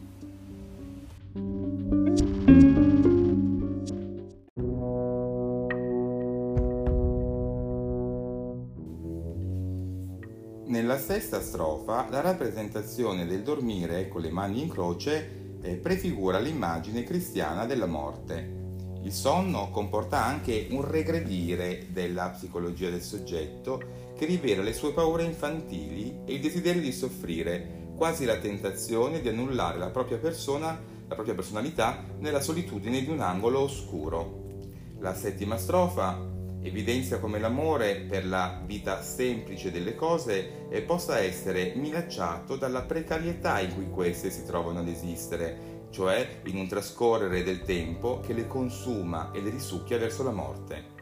Strofa 11.61 12.09
la 12.09 12.23
rappresentazione 12.23 13.27
del 13.27 13.43
dormire 13.43 14.09
con 14.09 14.23
le 14.23 14.31
mani 14.31 14.63
in 14.63 14.71
croce 14.71 15.59
eh, 15.61 15.75
prefigura 15.75 16.39
l'immagine 16.39 17.05
cristiana 17.05 17.67
della 17.67 17.85
morte. 17.85 18.59
Il 19.03 19.13
sonno 19.13 19.69
comporta 19.69 20.25
anche 20.25 20.69
un 20.71 20.89
regredire 20.89 21.89
della 21.91 22.31
psicologia 22.31 22.89
del 22.89 23.03
soggetto 23.03 23.83
che 24.17 24.25
rivela 24.25 24.63
le 24.63 24.73
sue 24.73 24.95
paure 24.95 25.25
infantili 25.25 26.21
e 26.25 26.33
il 26.33 26.41
desiderio 26.41 26.81
di 26.81 26.93
soffrire, 26.93 27.89
quasi 27.95 28.25
la 28.25 28.39
tentazione 28.39 29.21
di 29.21 29.29
annullare 29.29 29.77
la 29.77 29.91
propria 29.91 30.17
persona, 30.17 30.69
la 31.07 31.15
propria 31.15 31.35
personalità 31.35 32.03
nella 32.21 32.41
solitudine 32.41 33.03
di 33.03 33.11
un 33.11 33.21
angolo 33.21 33.61
oscuro. 33.61 34.63
La 35.01 35.15
settima 35.15 35.59
strofa 35.59 36.40
evidenzia 36.63 37.19
come 37.19 37.39
l'amore 37.39 37.97
per 38.09 38.27
la 38.27 38.61
vita 38.65 39.03
semplice 39.03 39.71
delle 39.71 39.95
cose 39.95 40.69
eh, 40.69 40.83
possa 40.83 41.19
essere 41.19 41.73
minacciato 41.77 42.57
dalla 42.57 42.83
precarietà 42.83 43.61
in 43.61 43.75
cui 43.75 43.89
queste 43.89 44.31
si 44.31 44.45
trovano 44.45 44.81
ad 44.81 44.89
esistere, 44.89 45.87
cioè 45.91 46.41
in 46.45 46.57
un 46.57 46.69
trascorrere 46.69 47.43
del 47.43 47.63
tempo 47.63 48.21
che 48.21 48.33
le 48.33 48.47
consuma 48.47 49.31
e 49.33 49.41
le 49.41 49.51
risucchia 49.51 49.99
verso 49.99 50.23
la 50.23 50.33
morte. 50.33 50.99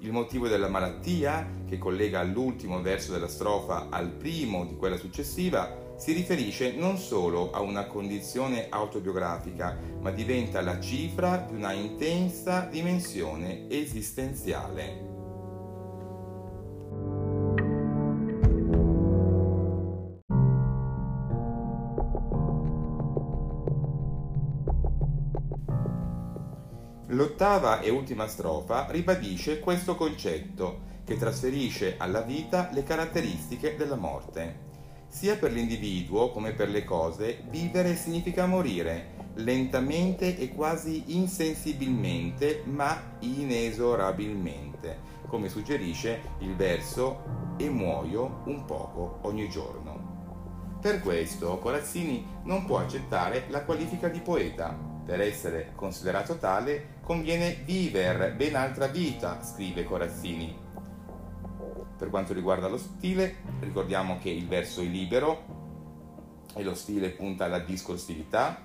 Il 0.00 0.12
motivo 0.12 0.46
della 0.46 0.68
malattia, 0.68 1.64
che 1.66 1.78
collega 1.78 2.22
l'ultimo 2.22 2.80
verso 2.82 3.10
della 3.12 3.26
strofa 3.26 3.88
al 3.90 4.10
primo 4.10 4.64
di 4.64 4.76
quella 4.76 4.96
successiva, 4.96 5.87
si 5.98 6.12
riferisce 6.12 6.72
non 6.76 6.96
solo 6.96 7.50
a 7.50 7.60
una 7.60 7.86
condizione 7.86 8.68
autobiografica, 8.70 9.76
ma 10.00 10.10
diventa 10.12 10.60
la 10.60 10.80
cifra 10.80 11.38
di 11.38 11.56
una 11.56 11.72
intensa 11.72 12.60
dimensione 12.70 13.68
esistenziale. 13.68 15.06
L'ottava 27.08 27.80
e 27.80 27.90
ultima 27.90 28.28
strofa 28.28 28.86
ribadisce 28.90 29.58
questo 29.58 29.96
concetto 29.96 30.86
che 31.04 31.16
trasferisce 31.16 31.96
alla 31.98 32.20
vita 32.20 32.68
le 32.72 32.84
caratteristiche 32.84 33.74
della 33.76 33.96
morte. 33.96 34.67
Sia 35.08 35.36
per 35.36 35.52
l'individuo 35.52 36.30
come 36.30 36.52
per 36.52 36.68
le 36.68 36.84
cose, 36.84 37.42
vivere 37.48 37.96
significa 37.96 38.46
morire, 38.46 39.16
lentamente 39.36 40.36
e 40.36 40.54
quasi 40.54 41.16
insensibilmente, 41.16 42.62
ma 42.66 43.16
inesorabilmente, 43.20 44.98
come 45.26 45.48
suggerisce 45.48 46.20
il 46.40 46.54
verso 46.54 47.46
E 47.56 47.68
muoio 47.70 48.42
un 48.44 48.64
poco 48.66 49.18
ogni 49.22 49.48
giorno. 49.48 50.76
Per 50.80 51.00
questo 51.00 51.58
Corazzini 51.58 52.24
non 52.44 52.64
può 52.66 52.78
accettare 52.78 53.46
la 53.48 53.64
qualifica 53.64 54.08
di 54.08 54.20
poeta. 54.20 54.78
Per 55.04 55.20
essere 55.20 55.72
considerato 55.74 56.36
tale 56.36 56.98
conviene 57.02 57.62
vivere 57.64 58.32
ben 58.32 58.54
altra 58.54 58.86
vita, 58.86 59.42
scrive 59.42 59.84
Corazzini 59.84 60.66
per 61.98 62.10
quanto 62.10 62.32
riguarda 62.32 62.68
lo 62.68 62.78
stile, 62.78 63.38
ricordiamo 63.60 64.18
che 64.20 64.30
il 64.30 64.46
verso 64.46 64.80
è 64.80 64.84
libero 64.84 65.56
e 66.54 66.62
lo 66.62 66.74
stile 66.74 67.10
punta 67.10 67.44
alla 67.46 67.58
discorsività. 67.58 68.62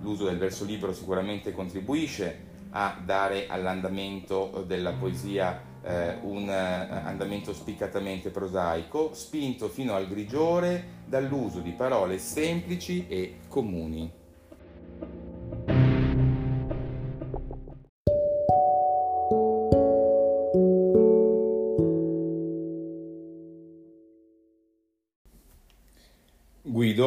L'uso 0.00 0.24
del 0.24 0.38
verso 0.38 0.64
libero 0.64 0.94
sicuramente 0.94 1.52
contribuisce 1.52 2.50
a 2.70 2.96
dare 3.04 3.48
all'andamento 3.48 4.64
della 4.66 4.92
poesia 4.92 5.60
eh, 5.82 6.18
un 6.22 6.48
eh, 6.48 6.52
andamento 6.52 7.52
spiccatamente 7.52 8.30
prosaico, 8.30 9.12
spinto 9.12 9.68
fino 9.68 9.94
al 9.94 10.08
grigiore 10.08 11.00
dall'uso 11.04 11.58
di 11.60 11.72
parole 11.72 12.18
semplici 12.18 13.06
e 13.08 13.38
comuni. 13.48 14.21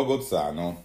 Gozzano. 0.06 0.84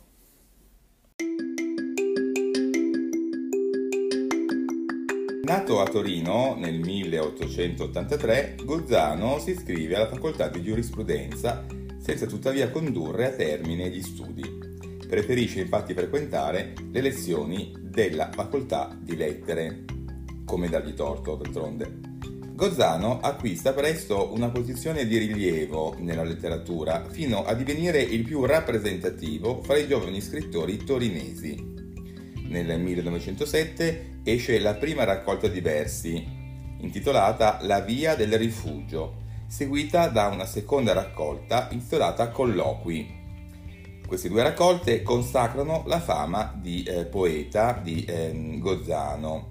Nato 5.43 5.81
a 5.81 5.85
Torino 5.85 6.55
nel 6.57 6.79
1883, 6.79 8.57
Gozzano 8.65 9.39
si 9.39 9.51
iscrive 9.51 9.97
alla 9.97 10.09
facoltà 10.09 10.49
di 10.49 10.63
giurisprudenza 10.63 11.65
senza 11.99 12.27
tuttavia 12.27 12.71
condurre 12.71 13.27
a 13.27 13.31
termine 13.31 13.91
gli 13.91 14.03
studi. 14.03 14.43
Preferisce 15.07 15.61
infatti 15.61 15.93
frequentare 15.93 16.73
le 16.91 17.01
lezioni 17.01 17.75
della 17.79 18.31
facoltà 18.33 18.97
di 18.99 19.17
lettere, 19.17 19.85
come 20.45 20.69
dargli 20.69 20.95
torto 20.95 21.35
d'altronde. 21.35 22.00
Gozzano 22.61 23.21
acquista 23.23 23.73
presto 23.73 24.35
una 24.35 24.51
posizione 24.51 25.07
di 25.07 25.17
rilievo 25.17 25.97
nella 25.99 26.25
letteratura 26.25 27.07
fino 27.09 27.43
a 27.43 27.55
divenire 27.55 28.03
il 28.03 28.23
più 28.23 28.45
rappresentativo 28.45 29.63
fra 29.63 29.79
i 29.79 29.89
giovani 29.89 30.21
scrittori 30.21 30.77
torinesi. 30.77 31.57
Nel 32.49 32.79
1907 32.79 34.21
esce 34.25 34.59
la 34.59 34.75
prima 34.75 35.05
raccolta 35.05 35.49
di 35.49 35.63
versi, 35.63 36.23
intitolata 36.81 37.61
La 37.63 37.81
via 37.81 38.15
del 38.15 38.37
rifugio, 38.37 39.23
seguita 39.47 40.09
da 40.09 40.27
una 40.27 40.45
seconda 40.45 40.93
raccolta 40.93 41.69
intitolata 41.71 42.29
Colloqui. 42.29 43.09
Queste 44.07 44.29
due 44.29 44.43
raccolte 44.43 45.01
consacrano 45.01 45.85
la 45.87 45.99
fama 45.99 46.55
di 46.61 46.83
eh, 46.83 47.07
poeta 47.07 47.81
di 47.83 48.05
eh, 48.05 48.59
Gozzano. 48.59 49.50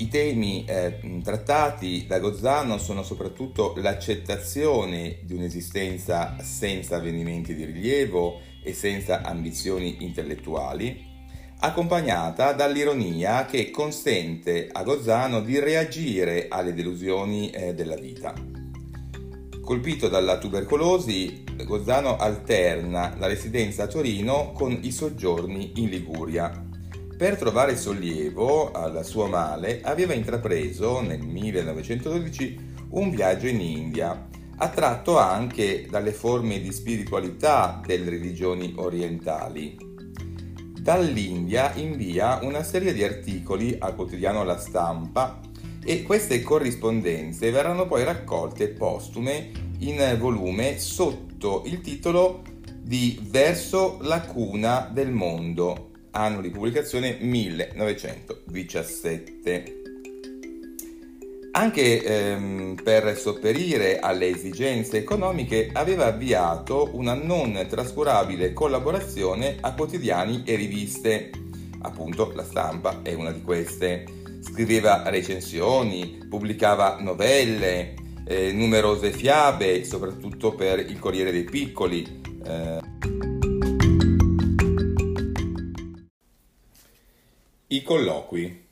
I 0.00 0.08
temi 0.08 0.64
eh, 0.64 1.20
trattati 1.22 2.06
da 2.06 2.18
Gozzano 2.20 2.78
sono 2.78 3.02
soprattutto 3.02 3.74
l'accettazione 3.76 5.18
di 5.24 5.34
un'esistenza 5.34 6.36
senza 6.40 6.96
avvenimenti 6.96 7.54
di 7.54 7.66
rilievo 7.66 8.40
e 8.64 8.72
senza 8.72 9.20
ambizioni 9.20 10.02
intellettuali, 10.02 11.04
accompagnata 11.58 12.54
dall'ironia 12.54 13.44
che 13.44 13.70
consente 13.70 14.70
a 14.72 14.82
Gozzano 14.84 15.42
di 15.42 15.58
reagire 15.58 16.46
alle 16.48 16.72
delusioni 16.72 17.50
eh, 17.50 17.74
della 17.74 17.96
vita. 17.96 18.32
Colpito 19.62 20.08
dalla 20.08 20.38
tubercolosi, 20.38 21.44
Gozzano 21.66 22.16
alterna 22.16 23.16
la 23.18 23.26
residenza 23.26 23.82
a 23.82 23.86
Torino 23.86 24.52
con 24.52 24.78
i 24.80 24.92
soggiorni 24.92 25.72
in 25.74 25.90
Liguria 25.90 26.68
per 27.20 27.36
trovare 27.36 27.76
sollievo 27.76 28.70
al 28.70 29.04
suo 29.04 29.26
male 29.26 29.82
aveva 29.82 30.14
intrapreso 30.14 31.02
nel 31.02 31.20
1912 31.20 32.58
un 32.92 33.10
viaggio 33.10 33.46
in 33.46 33.60
India, 33.60 34.26
attratto 34.56 35.18
anche 35.18 35.86
dalle 35.90 36.12
forme 36.12 36.62
di 36.62 36.72
spiritualità 36.72 37.78
delle 37.84 38.08
religioni 38.08 38.72
orientali. 38.74 39.76
Dall'India 40.80 41.74
invia 41.74 42.38
una 42.40 42.62
serie 42.62 42.94
di 42.94 43.04
articoli 43.04 43.76
al 43.78 43.94
quotidiano 43.94 44.42
La 44.42 44.56
Stampa 44.56 45.40
e 45.84 46.02
queste 46.02 46.40
corrispondenze 46.40 47.50
verranno 47.50 47.86
poi 47.86 48.02
raccolte 48.02 48.68
postume 48.68 49.50
in 49.80 50.16
volume 50.18 50.78
sotto 50.78 51.64
il 51.66 51.82
titolo 51.82 52.44
di 52.80 53.20
Verso 53.28 53.98
la 54.00 54.22
cuna 54.22 54.88
del 54.90 55.10
mondo, 55.10 55.89
anno 56.12 56.40
di 56.40 56.50
pubblicazione 56.50 57.18
1917. 57.20 59.80
Anche 61.52 62.04
ehm, 62.04 62.76
per 62.82 63.18
sopperire 63.18 63.98
alle 63.98 64.28
esigenze 64.28 64.98
economiche 64.98 65.70
aveva 65.72 66.06
avviato 66.06 66.90
una 66.92 67.14
non 67.14 67.66
trascurabile 67.68 68.52
collaborazione 68.52 69.56
a 69.60 69.74
quotidiani 69.74 70.44
e 70.46 70.54
riviste. 70.54 71.30
Appunto, 71.82 72.30
la 72.34 72.44
stampa 72.44 73.00
è 73.02 73.14
una 73.14 73.32
di 73.32 73.42
queste. 73.42 74.04
Scriveva 74.40 75.10
recensioni, 75.10 76.24
pubblicava 76.28 76.98
novelle, 77.00 77.94
eh, 78.26 78.52
numerose 78.52 79.10
fiabe, 79.10 79.84
soprattutto 79.84 80.54
per 80.54 80.78
il 80.78 81.00
Corriere 81.00 81.32
dei 81.32 81.44
Piccoli. 81.44 82.20
Eh. 82.46 83.29
I 87.72 87.84
colloqui. 87.84 88.64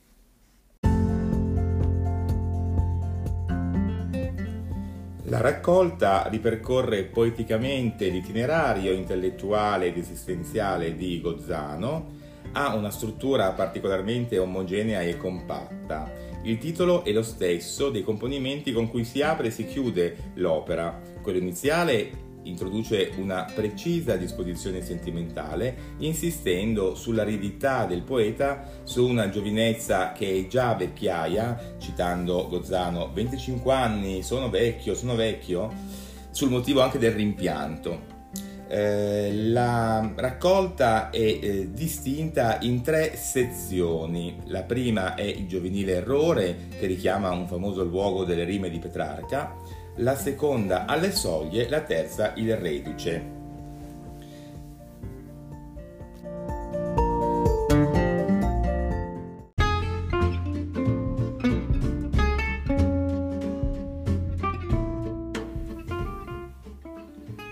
La 5.23 5.41
raccolta 5.41 6.27
ripercorre 6.27 7.05
poeticamente 7.05 8.09
l'itinerario 8.09 8.91
intellettuale 8.91 9.87
ed 9.87 9.99
esistenziale 9.99 10.97
di 10.97 11.21
Gozzano, 11.21 12.17
ha 12.51 12.75
una 12.75 12.91
struttura 12.91 13.53
particolarmente 13.53 14.37
omogenea 14.37 15.01
e 15.03 15.17
compatta. 15.17 16.11
Il 16.43 16.59
titolo 16.59 17.05
è 17.05 17.13
lo 17.13 17.23
stesso 17.23 17.91
dei 17.91 18.03
componimenti 18.03 18.73
con 18.73 18.91
cui 18.91 19.05
si 19.05 19.23
apre 19.23 19.47
e 19.47 19.53
si 19.53 19.65
chiude 19.65 20.33
l'opera, 20.35 21.01
quello 21.23 21.39
iniziale 21.39 22.27
introduce 22.43 23.13
una 23.17 23.47
precisa 23.55 24.17
disposizione 24.17 24.83
sentimentale, 24.83 25.95
insistendo 25.99 26.95
sull'aridità 26.95 27.87
del 27.87 28.03
poeta, 28.03 28.65
su 28.85 29.07
una 29.07 29.29
giovinezza 29.29 30.13
che 30.13 30.39
è 30.39 30.47
già 30.47 30.75
vecchiaia, 30.75 31.77
citando 31.79 32.49
Gozzano, 32.49 33.11
25 33.13 33.73
anni, 33.73 34.23
sono 34.23 34.49
vecchio, 34.51 34.95
sono 34.95 35.15
vecchio, 35.15 35.73
sul 36.31 36.51
motivo 36.51 36.81
anche 36.81 36.99
del 36.99 37.13
rimpianto. 37.13 38.17
Eh, 38.71 39.33
la 39.33 40.13
raccolta 40.15 41.09
è 41.09 41.19
eh, 41.19 41.71
distinta 41.73 42.59
in 42.61 42.83
tre 42.83 43.17
sezioni. 43.17 44.43
La 44.47 44.63
prima 44.63 45.15
è 45.15 45.23
il 45.23 45.49
giovanile 45.49 45.95
errore, 45.95 46.69
che 46.79 46.87
richiama 46.87 47.31
un 47.31 47.47
famoso 47.47 47.83
luogo 47.83 48.25
delle 48.25 48.45
rime 48.45 48.69
di 48.69 48.79
Petrarca 48.79 49.55
la 49.99 50.15
seconda 50.15 50.85
alle 50.85 51.11
soglie, 51.11 51.69
la 51.69 51.81
terza 51.81 52.33
il 52.37 52.57
reduce. 52.57 53.37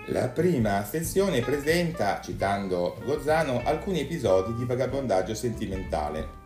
La 0.09 0.29
prima 0.29 0.85
sezione 0.85 1.41
presenta, 1.41 2.21
citando 2.21 2.97
Gozzano, 3.05 3.63
alcuni 3.65 4.01
episodi 4.01 4.55
di 4.55 4.65
vagabondaggio 4.65 5.35
sentimentale, 5.35 6.46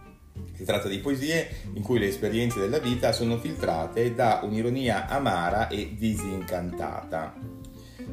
si 0.60 0.64
tratta 0.64 0.88
di 0.88 0.98
poesie 0.98 1.48
in 1.72 1.82
cui 1.82 1.98
le 1.98 2.08
esperienze 2.08 2.60
della 2.60 2.78
vita 2.78 3.12
sono 3.12 3.38
filtrate 3.38 4.14
da 4.14 4.40
un'ironia 4.42 5.08
amara 5.08 5.68
e 5.68 5.94
disincantata. 5.96 7.34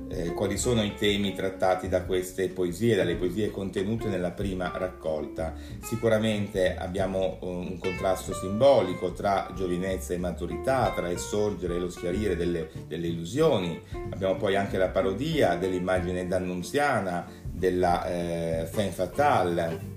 Eh, 0.10 0.32
quali 0.32 0.58
sono 0.58 0.84
i 0.84 0.96
temi 0.96 1.34
trattati 1.34 1.90
da 1.90 2.04
queste 2.04 2.48
poesie, 2.48 2.96
dalle 2.96 3.16
poesie 3.16 3.52
contenute 3.52 4.08
nella 4.08 4.32
prima 4.32 4.72
raccolta? 4.74 5.54
Sicuramente 5.82 6.78
abbiamo 6.78 7.38
un 7.42 7.78
contrasto 7.78 8.34
simbolico 8.34 9.12
tra 9.12 9.52
giovinezza 9.54 10.14
e 10.14 10.18
maturità, 10.18 10.94
tra 10.96 11.10
il 11.10 11.18
sorgere 11.18 11.76
e 11.76 11.80
lo 11.80 11.90
schiarire 11.90 12.38
delle, 12.38 12.70
delle 12.88 13.08
illusioni. 13.08 13.82
Abbiamo 14.10 14.38
poi 14.38 14.56
anche 14.56 14.78
la 14.78 14.88
parodia 14.88 15.56
dell'immagine 15.56 16.26
d'annunziana, 16.26 17.30
della 17.44 18.06
eh, 18.06 18.66
femme 18.72 18.92
fatale 18.92 19.96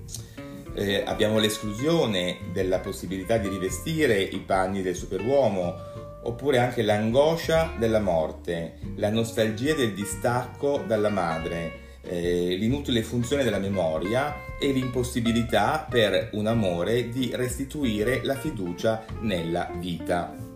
eh, 0.81 1.03
abbiamo 1.05 1.39
l'esclusione 1.39 2.39
della 2.53 2.79
possibilità 2.79 3.37
di 3.37 3.49
rivestire 3.49 4.19
i 4.19 4.39
panni 4.39 4.81
del 4.81 4.97
superuomo, 4.97 5.75
oppure 6.23 6.59
anche 6.59 6.81
l'angoscia 6.81 7.75
della 7.79 8.01
morte, 8.01 8.79
la 8.97 9.11
nostalgia 9.11 9.75
del 9.75 9.93
distacco 9.93 10.83
dalla 10.87 11.11
madre, 11.11 11.99
eh, 12.03 12.57
l'inutile 12.59 13.03
funzione 13.03 13.45
della 13.45 13.59
memoria 13.59 14.35
e 14.59 14.73
l'impossibilità 14.73 15.87
per 15.89 16.31
un 16.33 16.47
amore 16.47 17.11
di 17.11 17.31
restituire 17.35 18.21
la 18.23 18.37
fiducia 18.37 19.05
nella 19.21 19.71
vita. 19.79 20.50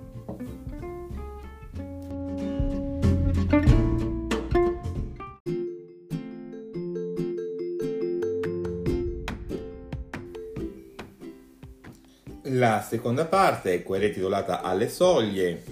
La 12.65 12.81
seconda 12.81 13.27
parte, 13.27 13.83
quella 13.83 14.09
titolata 14.09 14.63
Alle 14.63 14.89
soglie, 14.89 15.63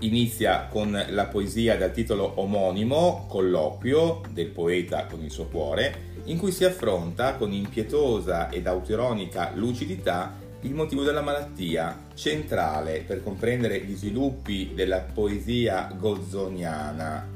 inizia 0.00 0.66
con 0.66 0.98
la 1.10 1.26
poesia 1.26 1.76
dal 1.76 1.92
titolo 1.92 2.40
omonimo, 2.40 3.26
Colloquio 3.28 4.22
del 4.30 4.46
poeta 4.46 5.04
con 5.04 5.22
il 5.22 5.30
suo 5.30 5.44
cuore, 5.44 6.14
in 6.24 6.38
cui 6.38 6.52
si 6.52 6.64
affronta 6.64 7.34
con 7.34 7.52
impietosa 7.52 8.48
ed 8.48 8.66
autoironica 8.66 9.52
lucidità 9.56 10.38
il 10.62 10.72
motivo 10.72 11.02
della 11.02 11.20
malattia, 11.20 12.06
centrale 12.14 13.04
per 13.06 13.22
comprendere 13.22 13.78
gli 13.80 13.94
sviluppi 13.94 14.72
della 14.74 15.00
poesia 15.00 15.92
gozzoniana. 15.94 17.28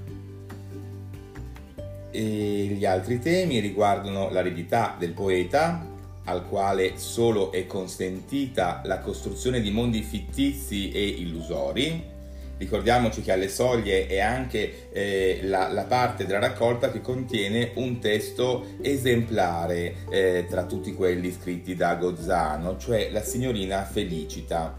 E 2.10 2.20
gli 2.22 2.86
altri 2.86 3.18
temi 3.18 3.58
riguardano 3.58 4.30
l'aridità 4.30 4.96
del 4.98 5.12
poeta, 5.12 5.90
al 6.24 6.46
quale 6.46 6.92
solo 6.96 7.50
è 7.52 7.66
consentita 7.66 8.82
la 8.84 9.00
costruzione 9.00 9.60
di 9.60 9.70
mondi 9.70 10.02
fittizi 10.02 10.92
e 10.92 11.04
illusori. 11.04 12.10
Ricordiamoci 12.58 13.22
che 13.22 13.32
alle 13.32 13.48
soglie 13.48 14.06
è 14.06 14.20
anche 14.20 14.90
eh, 14.92 15.40
la, 15.42 15.68
la, 15.72 15.82
parte 15.82 16.26
della 16.26 16.38
raccolta 16.38 16.92
che 16.92 17.00
contiene 17.00 17.72
un 17.74 17.98
testo 17.98 18.66
esemplare 18.80 19.96
eh, 20.08 20.46
tra 20.48 20.64
tutti 20.64 20.94
quelli 20.94 21.32
scritti 21.32 21.74
da 21.74 21.96
Gozzano, 21.96 22.76
cioè 22.78 23.10
la 23.10 23.24
signorina 23.24 23.82
Felicita. 23.82 24.78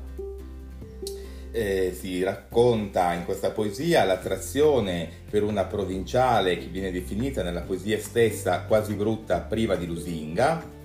Eh, 1.52 1.96
si 2.00 2.24
racconta 2.24 3.14
in 3.14 3.26
questa 3.26 3.52
poesia 3.52 4.06
l'attrazione 4.06 5.08
per 5.30 5.44
una 5.44 5.66
provinciale 5.66 6.58
che 6.58 6.68
viene 6.68 6.90
definita 6.90 7.44
nella 7.44 7.62
poesia 7.62 8.00
stessa 8.00 8.62
quasi 8.62 8.94
brutta, 8.94 9.40
priva 9.40 9.76
di 9.76 9.86
lusinga, 9.86 10.83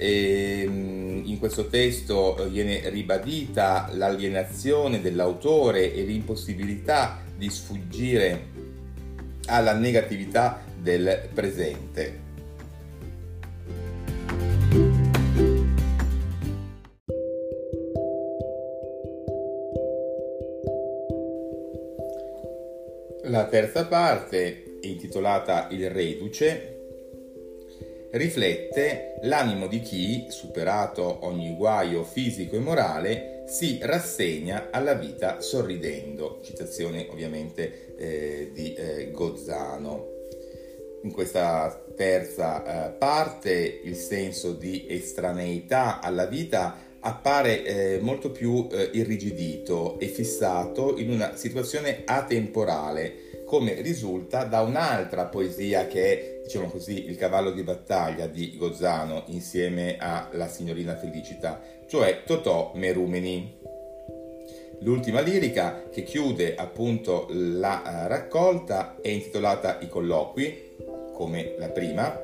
e, 0.00 0.62
ehm, 0.62 1.22
in 1.26 1.38
questo 1.38 1.66
testo 1.66 2.38
eh, 2.38 2.48
viene 2.48 2.88
ribadita 2.88 3.90
l'alienazione 3.92 5.02
dell'autore 5.02 5.92
e 5.92 6.02
l'impossibilità 6.04 7.22
di 7.36 7.50
sfuggire 7.50 8.46
alla 9.46 9.74
negatività 9.74 10.62
del 10.80 11.28
presente. 11.34 12.28
La 23.24 23.46
terza 23.46 23.86
parte, 23.86 24.78
intitolata 24.80 25.68
Il 25.70 25.90
Reduce, 25.90 26.79
riflette 28.12 29.18
l'animo 29.22 29.66
di 29.66 29.80
chi, 29.80 30.26
superato 30.28 31.24
ogni 31.26 31.54
guaio 31.54 32.02
fisico 32.02 32.56
e 32.56 32.60
morale, 32.60 33.44
si 33.46 33.78
rassegna 33.82 34.68
alla 34.70 34.94
vita 34.94 35.40
sorridendo. 35.40 36.40
Citazione 36.42 37.06
ovviamente 37.10 37.96
eh, 37.96 38.50
di 38.52 38.74
eh, 38.74 39.10
Gozzano. 39.10 40.18
In 41.02 41.12
questa 41.12 41.84
terza 41.96 42.88
eh, 42.88 42.92
parte 42.92 43.80
il 43.84 43.96
senso 43.96 44.52
di 44.52 44.86
estraneità 44.88 46.00
alla 46.00 46.26
vita 46.26 46.88
appare 47.00 47.64
eh, 47.64 47.98
molto 48.00 48.30
più 48.30 48.68
eh, 48.70 48.90
irrigidito 48.92 49.98
e 49.98 50.06
fissato 50.06 50.98
in 50.98 51.10
una 51.10 51.36
situazione 51.36 52.02
atemporale 52.04 53.29
come 53.50 53.82
risulta 53.82 54.44
da 54.44 54.60
un'altra 54.60 55.24
poesia 55.24 55.88
che 55.88 56.04
è, 56.12 56.40
diciamo 56.44 56.68
così, 56.68 57.06
il 57.08 57.16
cavallo 57.16 57.50
di 57.50 57.64
battaglia 57.64 58.28
di 58.28 58.56
Gozzano 58.56 59.24
insieme 59.26 59.96
alla 59.98 60.46
signorina 60.46 60.96
Felicita, 60.96 61.60
cioè 61.88 62.22
Totò 62.24 62.70
Merumeni. 62.76 63.58
L'ultima 64.82 65.18
lirica 65.20 65.88
che 65.90 66.04
chiude 66.04 66.54
appunto 66.54 67.26
la 67.28 68.04
eh, 68.04 68.06
raccolta 68.06 68.94
è 69.02 69.08
intitolata 69.08 69.80
I 69.80 69.88
colloqui, 69.88 70.76
come 71.12 71.56
la 71.58 71.70
prima, 71.70 72.22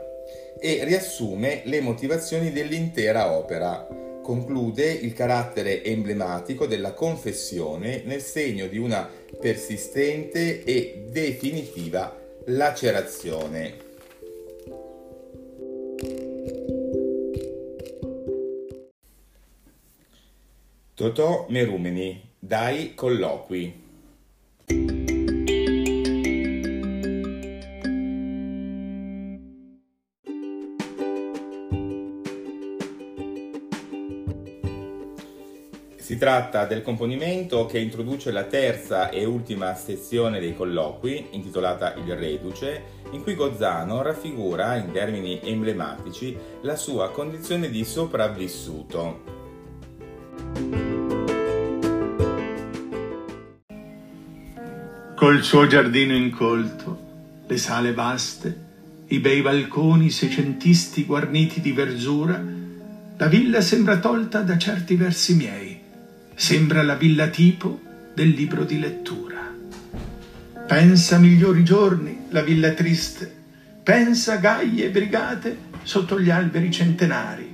e 0.60 0.84
riassume 0.84 1.62
le 1.64 1.80
motivazioni 1.80 2.52
dell'intera 2.52 3.32
opera 3.32 3.88
conclude 4.26 4.90
il 4.90 5.12
carattere 5.12 5.84
emblematico 5.84 6.66
della 6.66 6.94
confessione 6.94 8.02
nel 8.04 8.20
segno 8.20 8.66
di 8.66 8.76
una 8.76 9.08
persistente 9.40 10.64
e 10.64 11.06
definitiva 11.10 12.16
lacerazione. 12.46 13.84
Totò 20.94 21.46
Merumeni, 21.50 22.30
dai 22.38 22.94
colloqui. 22.94 23.85
Si 36.16 36.22
tratta 36.22 36.64
del 36.64 36.80
componimento 36.80 37.66
che 37.66 37.78
introduce 37.78 38.30
la 38.30 38.44
terza 38.44 39.10
e 39.10 39.26
ultima 39.26 39.74
sezione 39.74 40.40
dei 40.40 40.56
colloqui, 40.56 41.26
intitolata 41.32 41.92
Il 41.92 42.16
Reduce, 42.16 42.82
in 43.10 43.22
cui 43.22 43.34
Gozzano 43.34 44.00
raffigura 44.00 44.76
in 44.76 44.92
termini 44.92 45.38
emblematici 45.42 46.34
la 46.62 46.74
sua 46.74 47.10
condizione 47.10 47.68
di 47.68 47.84
sopravvissuto. 47.84 49.24
Col 55.16 55.42
suo 55.42 55.66
giardino 55.66 56.14
incolto, 56.16 56.98
le 57.46 57.56
sale 57.58 57.92
vaste, 57.92 58.64
i 59.08 59.18
bei 59.18 59.42
balconi 59.42 60.08
seicentisti 60.08 61.04
guarniti 61.04 61.60
di 61.60 61.72
verzura, 61.72 62.42
la 63.18 63.26
villa 63.26 63.60
sembra 63.60 63.98
tolta 63.98 64.40
da 64.40 64.56
certi 64.56 64.94
versi 64.96 65.34
miei 65.34 65.75
Sembra 66.38 66.82
la 66.82 66.96
villa 66.96 67.28
tipo 67.28 67.80
del 68.12 68.28
libro 68.28 68.64
di 68.64 68.78
lettura. 68.78 69.50
Pensa 70.66 71.16
migliori 71.16 71.64
giorni, 71.64 72.26
la 72.28 72.42
villa 72.42 72.72
triste. 72.72 73.34
Pensa 73.82 74.36
gaie 74.36 74.90
brigate 74.90 75.56
sotto 75.82 76.20
gli 76.20 76.28
alberi 76.28 76.70
centenari. 76.70 77.48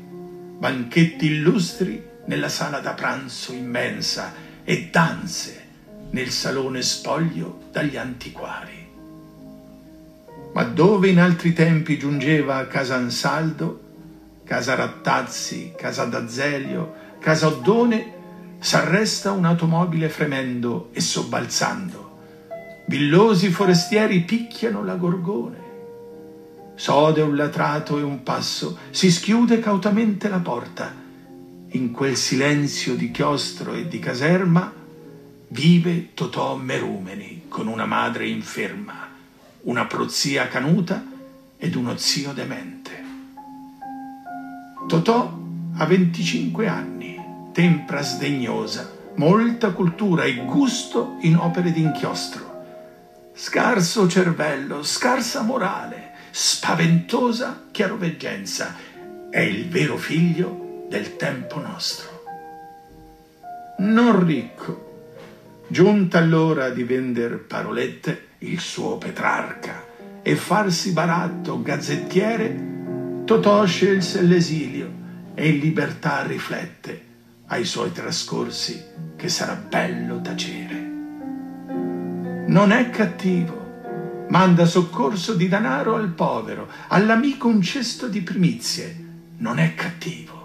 Banchetti 0.58 1.26
illustri 1.26 2.04
nella 2.24 2.48
sala 2.48 2.80
da 2.80 2.94
pranzo 2.94 3.52
immensa 3.52 4.34
e 4.64 4.88
danze 4.90 5.62
nel 6.10 6.30
salone 6.30 6.82
spoglio 6.82 7.68
dagli 7.70 7.96
antiquari. 7.96 8.88
Ma 10.54 10.64
dove 10.64 11.08
in 11.08 11.20
altri 11.20 11.52
tempi 11.52 11.96
giungeva 11.98 12.66
casa 12.66 12.96
Ansaldo, 12.96 13.80
casa 14.42 14.74
Rattazzi, 14.74 15.72
casa 15.76 16.04
d'Azelio, 16.04 16.94
casa 17.20 17.46
Oddone, 17.46 18.20
s'arresta 18.62 19.32
un'automobile 19.32 20.08
fremendo 20.08 20.90
e 20.92 21.00
sobbalzando. 21.00 22.10
Villosi 22.86 23.50
forestieri 23.50 24.20
picchiano 24.20 24.84
la 24.84 24.94
gorgone. 24.94 25.60
Sode 26.76 27.22
un 27.22 27.34
latrato 27.34 27.98
e 27.98 28.02
un 28.02 28.22
passo, 28.22 28.78
si 28.90 29.10
schiude 29.10 29.58
cautamente 29.58 30.28
la 30.28 30.38
porta. 30.38 30.94
In 31.70 31.90
quel 31.90 32.16
silenzio 32.16 32.94
di 32.94 33.10
chiostro 33.10 33.74
e 33.74 33.88
di 33.88 33.98
caserma 33.98 34.72
vive 35.48 36.14
Totò 36.14 36.54
Merumeni 36.54 37.46
con 37.48 37.66
una 37.66 37.84
madre 37.84 38.28
inferma, 38.28 39.08
una 39.62 39.86
prozia 39.86 40.46
canuta 40.46 41.04
ed 41.56 41.74
uno 41.74 41.96
zio 41.96 42.32
demente. 42.32 42.90
Totò 44.86 45.40
ha 45.74 45.84
25 45.84 46.68
anni 46.68 46.91
tempra 47.52 48.02
sdegnosa, 48.02 48.90
molta 49.16 49.70
cultura 49.70 50.24
e 50.24 50.36
gusto 50.36 51.18
in 51.20 51.36
opere 51.36 51.70
d'inchiostro. 51.70 52.50
Scarso 53.34 54.08
cervello, 54.08 54.82
scarsa 54.82 55.42
morale, 55.42 56.12
spaventosa 56.30 57.64
chiaroveggenza, 57.70 58.74
è 59.30 59.40
il 59.40 59.68
vero 59.68 59.96
figlio 59.96 60.86
del 60.88 61.16
tempo 61.16 61.60
nostro. 61.60 62.24
Non 63.78 64.24
ricco, 64.24 64.90
giunta 65.66 66.20
l'ora 66.20 66.70
di 66.70 66.84
vender 66.84 67.38
parolette, 67.38 68.28
il 68.38 68.60
suo 68.60 68.96
Petrarca, 68.96 69.84
e 70.22 70.36
farsi 70.36 70.92
baratto 70.92 71.62
gazzettiere, 71.62 72.70
Totò 73.24 73.64
scelse 73.64 74.20
l'esilio 74.22 74.90
e 75.34 75.48
in 75.48 75.60
libertà 75.60 76.24
riflette 76.26 77.10
ai 77.46 77.64
suoi 77.64 77.92
trascorsi 77.92 78.82
che 79.16 79.28
sarà 79.28 79.54
bello 79.54 80.20
tacere. 80.20 80.90
Non 82.46 82.72
è 82.72 82.90
cattivo, 82.90 84.26
manda 84.28 84.66
soccorso 84.66 85.34
di 85.34 85.48
denaro 85.48 85.94
al 85.94 86.08
povero, 86.08 86.68
all'amico 86.88 87.48
un 87.48 87.60
cesto 87.62 88.08
di 88.08 88.20
primizie, 88.20 88.96
non 89.38 89.58
è 89.58 89.74
cattivo. 89.74 90.40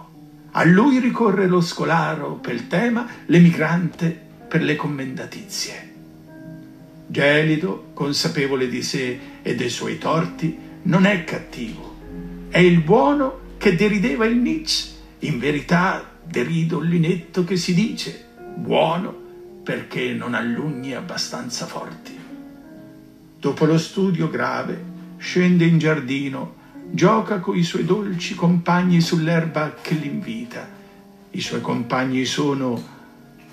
A 0.51 0.63
lui 0.63 0.99
ricorre 0.99 1.47
lo 1.47 1.61
scolaro 1.61 2.33
per 2.33 2.63
tema, 2.63 3.07
l'emigrante 3.25 4.25
per 4.47 4.63
le 4.63 4.75
commendatizie. 4.75 5.93
Gelido, 7.07 7.91
consapevole 7.93 8.67
di 8.67 8.81
sé 8.81 9.19
e 9.41 9.55
dei 9.55 9.69
suoi 9.69 9.97
torti, 9.97 10.57
non 10.83 11.05
è 11.05 11.23
cattivo. 11.23 11.95
È 12.49 12.59
il 12.59 12.81
buono 12.81 13.55
che 13.57 13.75
derideva 13.75 14.25
il 14.25 14.37
Nietzsche, 14.37 14.95
in 15.19 15.39
verità 15.39 16.16
derido 16.29 16.79
il 16.81 16.89
linetto 16.89 17.43
che 17.43 17.55
si 17.55 17.73
dice 17.73 18.25
buono 18.55 19.25
perché 19.63 20.13
non 20.13 20.33
ha 20.33 20.41
lugni 20.41 20.93
abbastanza 20.93 21.65
forti. 21.65 22.17
Dopo 23.39 23.65
lo 23.65 23.77
studio 23.77 24.29
grave, 24.29 24.81
scende 25.17 25.65
in 25.65 25.77
giardino, 25.77 26.55
gioca 26.91 27.39
coi 27.39 27.63
suoi 27.63 27.85
dolci 27.85 28.33
compagni 28.33 29.01
sull'erba 29.01 29.75
che 29.81 29.93
l'invita. 29.93 30.67
I 31.31 31.41
suoi 31.41 31.61
compagni 31.61 32.23
sono 32.25 32.95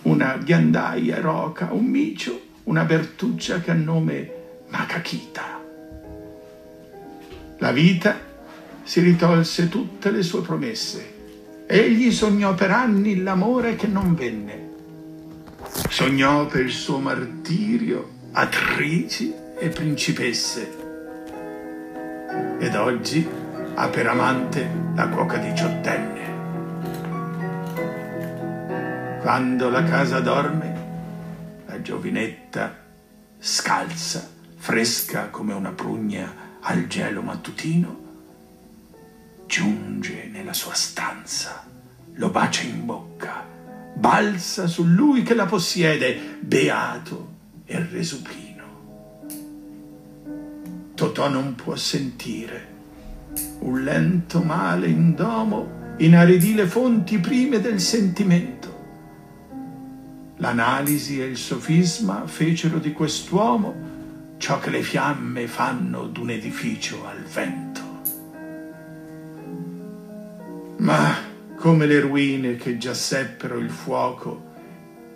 una 0.03 0.37
ghiandaia 0.37 1.21
roca, 1.21 1.71
un 1.73 1.85
micio, 1.85 2.41
una 2.65 2.85
bertuccia 2.85 3.61
che 3.61 3.71
ha 3.71 3.75
nome 3.75 4.33
Makakita. 4.69 5.63
La 7.59 7.73
vita 7.73 8.19
si 8.83 9.01
ritolse 9.01 9.69
tutte 9.69 10.11
le 10.11 10.23
sue 10.23 10.43
promesse 10.43 11.14
Egli 11.67 12.13
sognò 12.13 12.53
per 12.55 12.71
anni 12.71 13.23
l'amore 13.23 13.75
che 13.75 13.87
non 13.87 14.15
venne. 14.15 14.69
Sognò 15.89 16.45
per 16.47 16.61
il 16.61 16.71
suo 16.71 16.99
martirio 16.99 18.11
attrici 18.33 19.33
e 19.59 19.71
principesse. 19.71 20.77
Ed 22.59 22.75
oggi 22.75 23.27
ha 23.77 23.89
per 23.89 24.07
amante 24.07 24.69
la 24.95 25.09
cuoca 25.09 25.39
diciottenne. 25.39 26.23
Quando 29.23 29.71
la 29.71 29.85
casa 29.85 30.21
dorme, 30.21 30.75
la 31.65 31.81
giovinetta 31.81 32.77
scalza, 33.39 34.29
fresca 34.57 35.29
come 35.31 35.55
una 35.55 35.73
prugna 35.73 36.59
al 36.61 36.87
gelo 36.89 37.23
mattutino, 37.23 38.04
giunge 39.47 40.29
nella 40.31 40.53
sua 40.53 40.75
stanza, 40.75 41.65
lo 42.15 42.31
bacia 42.31 42.63
in 42.63 42.85
bocca, 42.85 43.45
balza 43.95 44.67
su 44.67 44.85
lui 44.85 45.23
che 45.23 45.35
la 45.35 45.47
possiede, 45.47 46.39
beato 46.41 47.33
e 47.65 47.87
resupino. 47.91 48.53
Totò 50.95 51.29
non 51.29 51.55
può 51.55 51.75
sentire 51.77 52.73
un 53.61 53.83
lento 53.83 54.43
male 54.43 54.89
indomo 54.89 55.95
inaridì 55.99 56.55
le 56.55 56.67
fonti 56.67 57.19
prime 57.19 57.61
del 57.61 57.81
sentimento. 57.81 58.73
L'analisi 60.37 61.21
e 61.21 61.25
il 61.25 61.37
sofisma 61.37 62.27
fecero 62.27 62.79
di 62.79 62.93
quest'uomo 62.93 63.93
ciò 64.37 64.59
che 64.59 64.71
le 64.71 64.83
fiamme 64.83 65.47
fanno 65.47 66.07
d'un 66.07 66.31
edificio 66.31 67.07
al 67.07 67.23
vento. 67.23 67.84
Ma 70.79 71.15
come 71.57 71.87
le 71.87 72.01
ruine 72.01 72.57
che 72.57 72.77
già 72.77 72.95
seppero 72.95 73.59
il 73.59 73.71
fuoco 73.71 74.53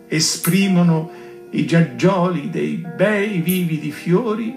esprimono 0.09 1.11
i 1.51 1.67
giaggioli 1.67 2.51
dei 2.51 2.77
bei 2.77 3.41
vividi 3.41 3.91
fiori, 3.91 4.55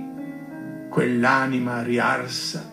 quell'anima 0.90 1.82
riarsa 1.82 2.70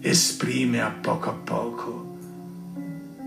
esprime 0.00 0.80
a 0.80 0.90
poco 0.90 1.30
a 1.30 1.34
poco 1.34 2.16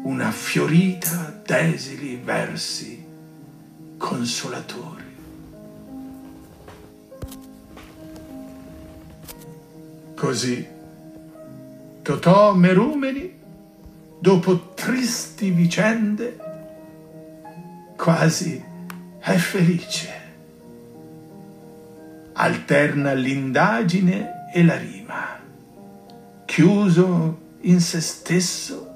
una 0.04 0.32
fiorita 0.32 1.42
d'esili 1.46 2.20
versi 2.24 3.06
consolatori. 3.98 5.04
Così 10.16 10.68
Totò 12.04 12.56
Merumeni, 12.56 13.32
dopo 14.18 14.74
tristi 14.74 15.52
vicende, 15.52 16.36
quasi 17.96 18.64
è 19.20 19.36
felice. 19.36 20.10
Alterna 22.34 23.14
l'indagine 23.14 24.50
e 24.52 24.64
la 24.64 24.78
rima. 24.78 25.40
Chiuso 26.46 27.40
in 27.62 27.80
se 27.80 28.02
stesso, 28.02 28.96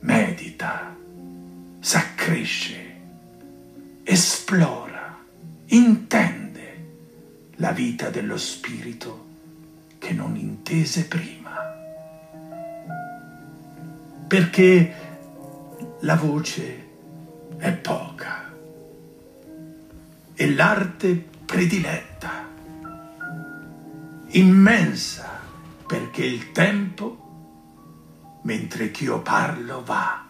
medita, 0.00 0.94
s'accresce, 1.78 2.94
esplora, 4.02 5.18
intende 5.68 6.84
la 7.56 7.72
vita 7.72 8.10
dello 8.10 8.36
spirito 8.36 9.28
che 10.10 10.16
non 10.16 10.34
intese 10.34 11.06
prima 11.06 11.38
perché 14.26 14.94
la 16.00 16.16
voce 16.16 16.88
è 17.56 17.72
poca. 17.72 18.52
È 20.34 20.46
l'arte 20.46 21.14
prediletta, 21.44 22.48
immensa, 24.28 25.40
perché 25.86 26.24
il 26.24 26.50
tempo, 26.50 28.38
mentre 28.42 28.90
ch'io 28.90 29.20
parlo, 29.20 29.82
va. 29.84 30.26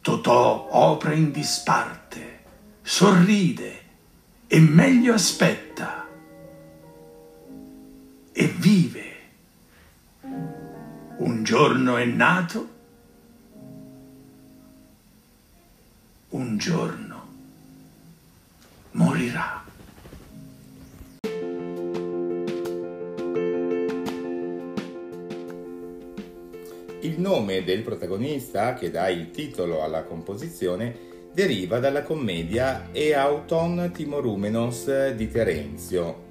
Totò 0.00 0.68
opera 0.70 1.14
in 1.14 1.32
disparte, 1.32 2.44
sorride 2.80 3.82
e 4.46 4.58
meglio 4.60 5.12
aspetta 5.14 5.69
e 8.40 8.46
vive. 8.56 9.02
Un 11.18 11.42
giorno 11.44 11.98
è 11.98 12.06
nato, 12.06 12.68
un 16.30 16.56
giorno 16.56 17.26
morirà. 18.92 19.62
Il 27.02 27.20
nome 27.20 27.62
del 27.62 27.82
protagonista, 27.82 28.72
che 28.72 28.90
dà 28.90 29.10
il 29.10 29.30
titolo 29.30 29.82
alla 29.82 30.04
composizione, 30.04 30.96
deriva 31.34 31.78
dalla 31.78 32.02
commedia 32.02 32.88
E 32.90 33.12
auton 33.12 33.90
timorumenos 33.92 35.10
di 35.10 35.30
Terenzio. 35.30 36.29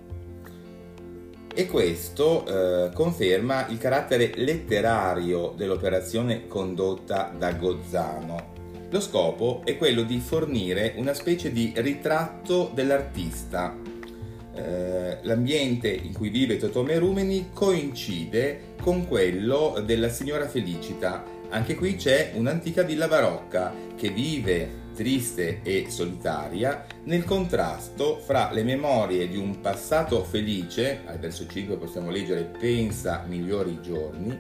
E 1.54 1.66
questo 1.68 2.46
eh, 2.46 2.92
conferma 2.94 3.68
il 3.68 3.78
carattere 3.78 4.32
letterario 4.36 5.54
dell'operazione 5.58 6.48
condotta 6.48 7.34
da 7.38 7.52
Gozzano. 7.54 8.58
Lo 8.90 9.00
scopo 9.02 9.62
è 9.66 9.78
quello 9.78 10.04
di 10.04 10.20
fornire 10.20 10.94
una 10.96 11.14
specie 11.14 11.52
di 11.52 11.74
ritratto 11.76 12.72
dell'artista. 12.74 13.76
Eh, 14.56 15.18
l'ambiente 15.22 15.90
in 15.90 16.14
cui 16.14 16.30
vive 16.30 16.58
Totò 16.58 16.82
Merumeni 16.82 17.50
coincide 17.54 18.76
con 18.82 19.08
quello 19.08 19.82
della 19.86 20.10
signora 20.10 20.48
Felicita. 20.48 21.24
Anche 21.50 21.76
qui 21.76 21.96
c'è 21.96 22.32
un'antica 22.36 22.84
villa 22.84 23.08
barocca 23.08 23.74
che 23.96 24.10
vive 24.10 24.88
triste 25.00 25.62
e 25.64 25.86
solitaria 25.88 26.86
nel 27.06 27.24
contrasto 27.24 28.18
fra 28.18 28.52
le 28.52 28.64
memorie 28.64 29.30
di 29.30 29.38
un 29.38 29.62
passato 29.62 30.26
felice, 30.26 31.04
al 31.06 31.20
verso 31.20 31.48
5 31.48 31.78
possiamo 31.78 32.10
leggere 32.10 32.52
pensa 32.60 33.24
migliori 33.26 33.80
giorni, 33.82 34.38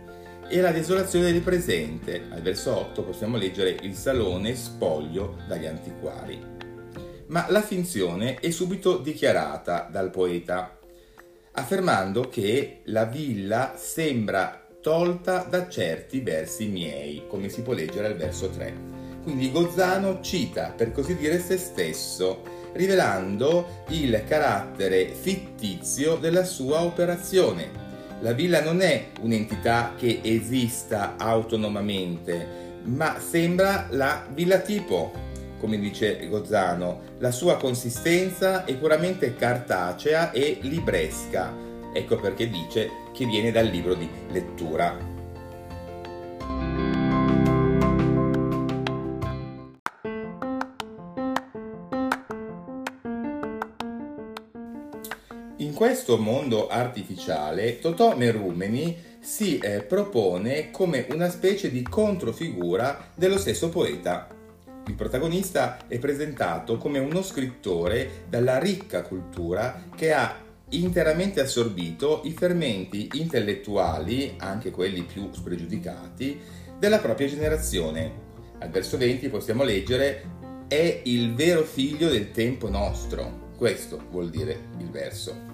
e 0.49 0.59
la 0.59 0.71
desolazione 0.71 1.31
del 1.31 1.43
presente, 1.43 2.23
al 2.29 2.41
verso 2.41 2.75
8 2.75 3.03
possiamo 3.03 3.37
leggere 3.37 3.77
il 3.83 3.93
salone 3.93 4.53
spoglio 4.53 5.37
dagli 5.47 5.65
antiquari. 5.65 6.37
Ma 7.27 7.45
la 7.47 7.61
finzione 7.61 8.35
è 8.35 8.49
subito 8.49 8.97
dichiarata 8.97 9.87
dal 9.89 10.09
poeta, 10.09 10.77
affermando 11.53 12.27
che 12.27 12.81
la 12.85 13.05
villa 13.05 13.75
sembra 13.77 14.67
tolta 14.81 15.43
da 15.43 15.69
certi 15.69 16.19
versi 16.19 16.67
miei, 16.67 17.23
come 17.29 17.47
si 17.47 17.61
può 17.61 17.71
leggere 17.71 18.07
al 18.07 18.17
verso 18.17 18.49
3. 18.49 18.98
Quindi 19.29 19.51
Gozzano 19.51 20.21
cita, 20.21 20.73
per 20.75 20.91
così 20.91 21.15
dire, 21.15 21.39
se 21.39 21.55
stesso, 21.57 22.41
rivelando 22.73 23.83
il 23.89 24.23
carattere 24.27 25.05
fittizio 25.05 26.15
della 26.15 26.43
sua 26.43 26.81
operazione. 26.81 27.69
La 28.21 28.31
villa 28.31 28.63
non 28.63 28.81
è 28.81 29.09
un'entità 29.21 29.93
che 29.95 30.21
esista 30.23 31.13
autonomamente, 31.15 32.79
ma 32.85 33.19
sembra 33.19 33.85
la 33.91 34.25
villa 34.33 34.57
tipo, 34.57 35.11
come 35.59 35.77
dice 35.77 36.27
Gozzano. 36.27 37.01
La 37.19 37.29
sua 37.29 37.57
consistenza 37.57 38.65
è 38.65 38.75
puramente 38.77 39.35
cartacea 39.35 40.31
e 40.31 40.57
libresca. 40.61 41.53
Ecco 41.93 42.15
perché 42.15 42.49
dice 42.49 42.89
che 43.13 43.25
viene 43.25 43.51
dal 43.51 43.67
libro 43.67 43.93
di 43.93 44.09
lettura. 44.31 45.18
Questo 55.79 56.17
mondo 56.17 56.67
artificiale, 56.67 57.79
Totò 57.79 58.13
Merumeni 58.17 58.97
si 59.21 59.59
eh, 59.59 59.81
propone 59.81 60.71
come 60.71 61.07
una 61.11 61.29
specie 61.29 61.71
di 61.71 61.83
controfigura 61.83 63.11
dello 63.15 63.37
stesso 63.37 63.69
poeta. 63.69 64.27
Il 64.87 64.95
protagonista 64.95 65.87
è 65.87 65.97
presentato 65.97 66.75
come 66.75 66.99
uno 66.99 67.21
scrittore 67.21 68.25
dalla 68.27 68.59
ricca 68.59 69.03
cultura 69.03 69.85
che 69.95 70.11
ha 70.11 70.43
interamente 70.71 71.39
assorbito 71.39 72.23
i 72.25 72.31
fermenti 72.31 73.11
intellettuali, 73.13 74.33
anche 74.37 74.71
quelli 74.71 75.03
più 75.03 75.29
spregiudicati, 75.31 76.41
della 76.77 76.99
propria 76.99 77.29
generazione. 77.29 78.11
Al 78.59 78.69
verso 78.69 78.97
20 78.97 79.29
possiamo 79.29 79.63
leggere 79.63 80.29
è 80.67 81.03
il 81.05 81.33
vero 81.35 81.63
figlio 81.63 82.09
del 82.09 82.31
tempo 82.31 82.67
nostro. 82.69 83.47
Questo 83.55 84.07
vuol 84.11 84.29
dire 84.29 84.71
il 84.77 84.89
verso. 84.89 85.48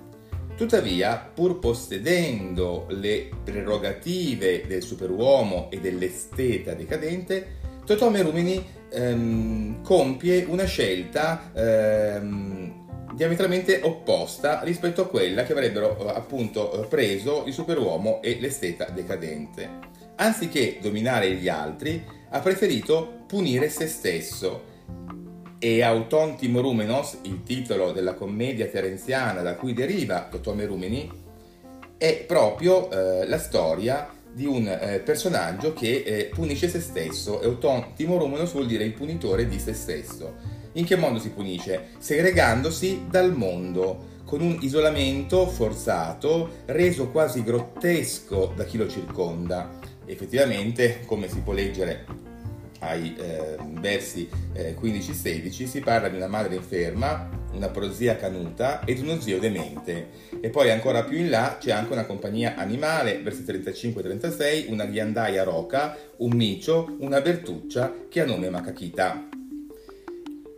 Tuttavia, 0.56 1.32
pur 1.34 1.60
possedendo 1.60 2.86
le 2.90 3.30
prerogative 3.44 4.66
del 4.66 4.82
superuomo 4.82 5.70
e 5.70 5.82
dell'esteta 5.82 6.74
decadente, 6.74 7.64
Totò 7.86 8.10
Merumini 8.10 8.66
ehm, 8.90 9.84
compie 9.84 10.46
una 10.48 10.64
scelta 10.64 11.52
ehm, 11.54 13.14
diametralmente 13.14 13.82
opposta 13.84 14.62
rispetto 14.64 15.02
a 15.02 15.08
quella 15.08 15.44
che 15.44 15.52
avrebbero 15.52 15.98
eh, 15.98 16.10
appunto 16.10 16.88
preso 16.90 17.44
il 17.46 17.54
superuomo 17.54 18.22
e 18.22 18.38
l'esteta 18.40 18.86
decadente. 18.86 19.70
Anziché 20.16 20.80
dominare 20.82 21.34
gli 21.34 21.50
altri, 21.50 22.04
ha 22.30 22.40
preferito 22.40 23.24
punire 23.28 23.70
se 23.70 23.88
stesso 23.88 24.74
e 25.66 25.82
Auton 25.82 26.36
Timorumenos, 26.36 27.18
il 27.24 27.42
titolo 27.42 27.92
della 27.92 28.14
commedia 28.14 28.68
terenziana 28.68 29.42
da 29.42 29.56
cui 29.56 29.74
deriva 29.74 30.28
Totò 30.30 30.54
Merumeni, 30.54 31.12
è 31.98 32.24
proprio 32.28 32.92
eh, 32.92 33.26
la 33.26 33.40
storia 33.40 34.14
di 34.32 34.46
un 34.46 34.68
eh, 34.68 35.00
personaggio 35.00 35.74
che 35.74 36.04
eh, 36.06 36.26
punisce 36.26 36.70
se 36.70 36.80
stesso. 36.80 37.42
Euton 37.42 37.94
Timorumenos 37.96 38.52
vuol 38.52 38.68
dire 38.68 38.84
il 38.84 38.94
punitore 38.94 39.48
di 39.48 39.58
se 39.58 39.74
stesso. 39.74 40.36
In 40.74 40.86
che 40.86 40.98
modo 40.98 41.18
si 41.18 41.32
punisce? 41.32 41.88
Segregandosi 41.98 43.06
dal 43.10 43.34
mondo, 43.36 44.22
con 44.24 44.42
un 44.42 44.60
isolamento 44.62 45.48
forzato, 45.48 46.58
reso 46.66 47.10
quasi 47.10 47.42
grottesco 47.42 48.54
da 48.56 48.66
chi 48.66 48.78
lo 48.78 48.88
circonda. 48.88 49.80
Effettivamente, 50.06 51.00
come 51.08 51.28
si 51.28 51.40
può 51.40 51.54
leggere 51.54 52.35
ai 52.88 53.16
eh, 53.18 53.56
versi 53.80 54.30
eh, 54.54 54.76
15-16 54.80 55.66
si 55.66 55.80
parla 55.80 56.10
di 56.10 56.16
una 56.16 56.28
madre 56.28 56.56
inferma, 56.56 57.30
una 57.54 57.70
prozia 57.70 58.16
canuta 58.16 58.84
ed 58.86 59.00
uno 59.00 59.20
zio 59.20 59.40
demente. 59.40 60.08
E 60.42 60.50
poi 60.50 60.72
ancora 60.72 61.04
più 61.04 61.18
in 61.18 61.30
là 61.30 61.58
c'è 61.60 61.72
anche 61.72 61.94
una 61.94 62.06
compagnia 62.06 62.56
animale, 62.56 63.22
versi 63.22 63.44
35-36, 63.44 64.70
una 64.70 64.86
ghiandaia 64.86 65.44
roca, 65.44 65.98
un 66.18 66.32
micio, 66.36 66.96
una 67.00 67.22
bertuccia 67.22 67.94
che 68.10 68.22
ha 68.22 68.26
nome 68.26 68.50
Makakita. 68.50 69.30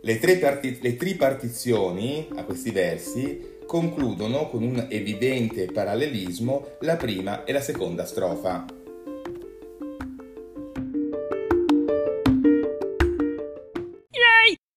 Le, 0.00 0.38
parti- 0.38 0.78
le 0.80 0.96
tripartizioni 0.96 2.28
a 2.36 2.44
questi 2.44 2.70
versi 2.70 3.56
concludono 3.66 4.48
con 4.48 4.62
un 4.62 4.86
evidente 4.88 5.66
parallelismo 5.66 6.76
la 6.80 6.96
prima 6.96 7.44
e 7.44 7.52
la 7.52 7.60
seconda 7.60 8.06
strofa. 8.06 8.64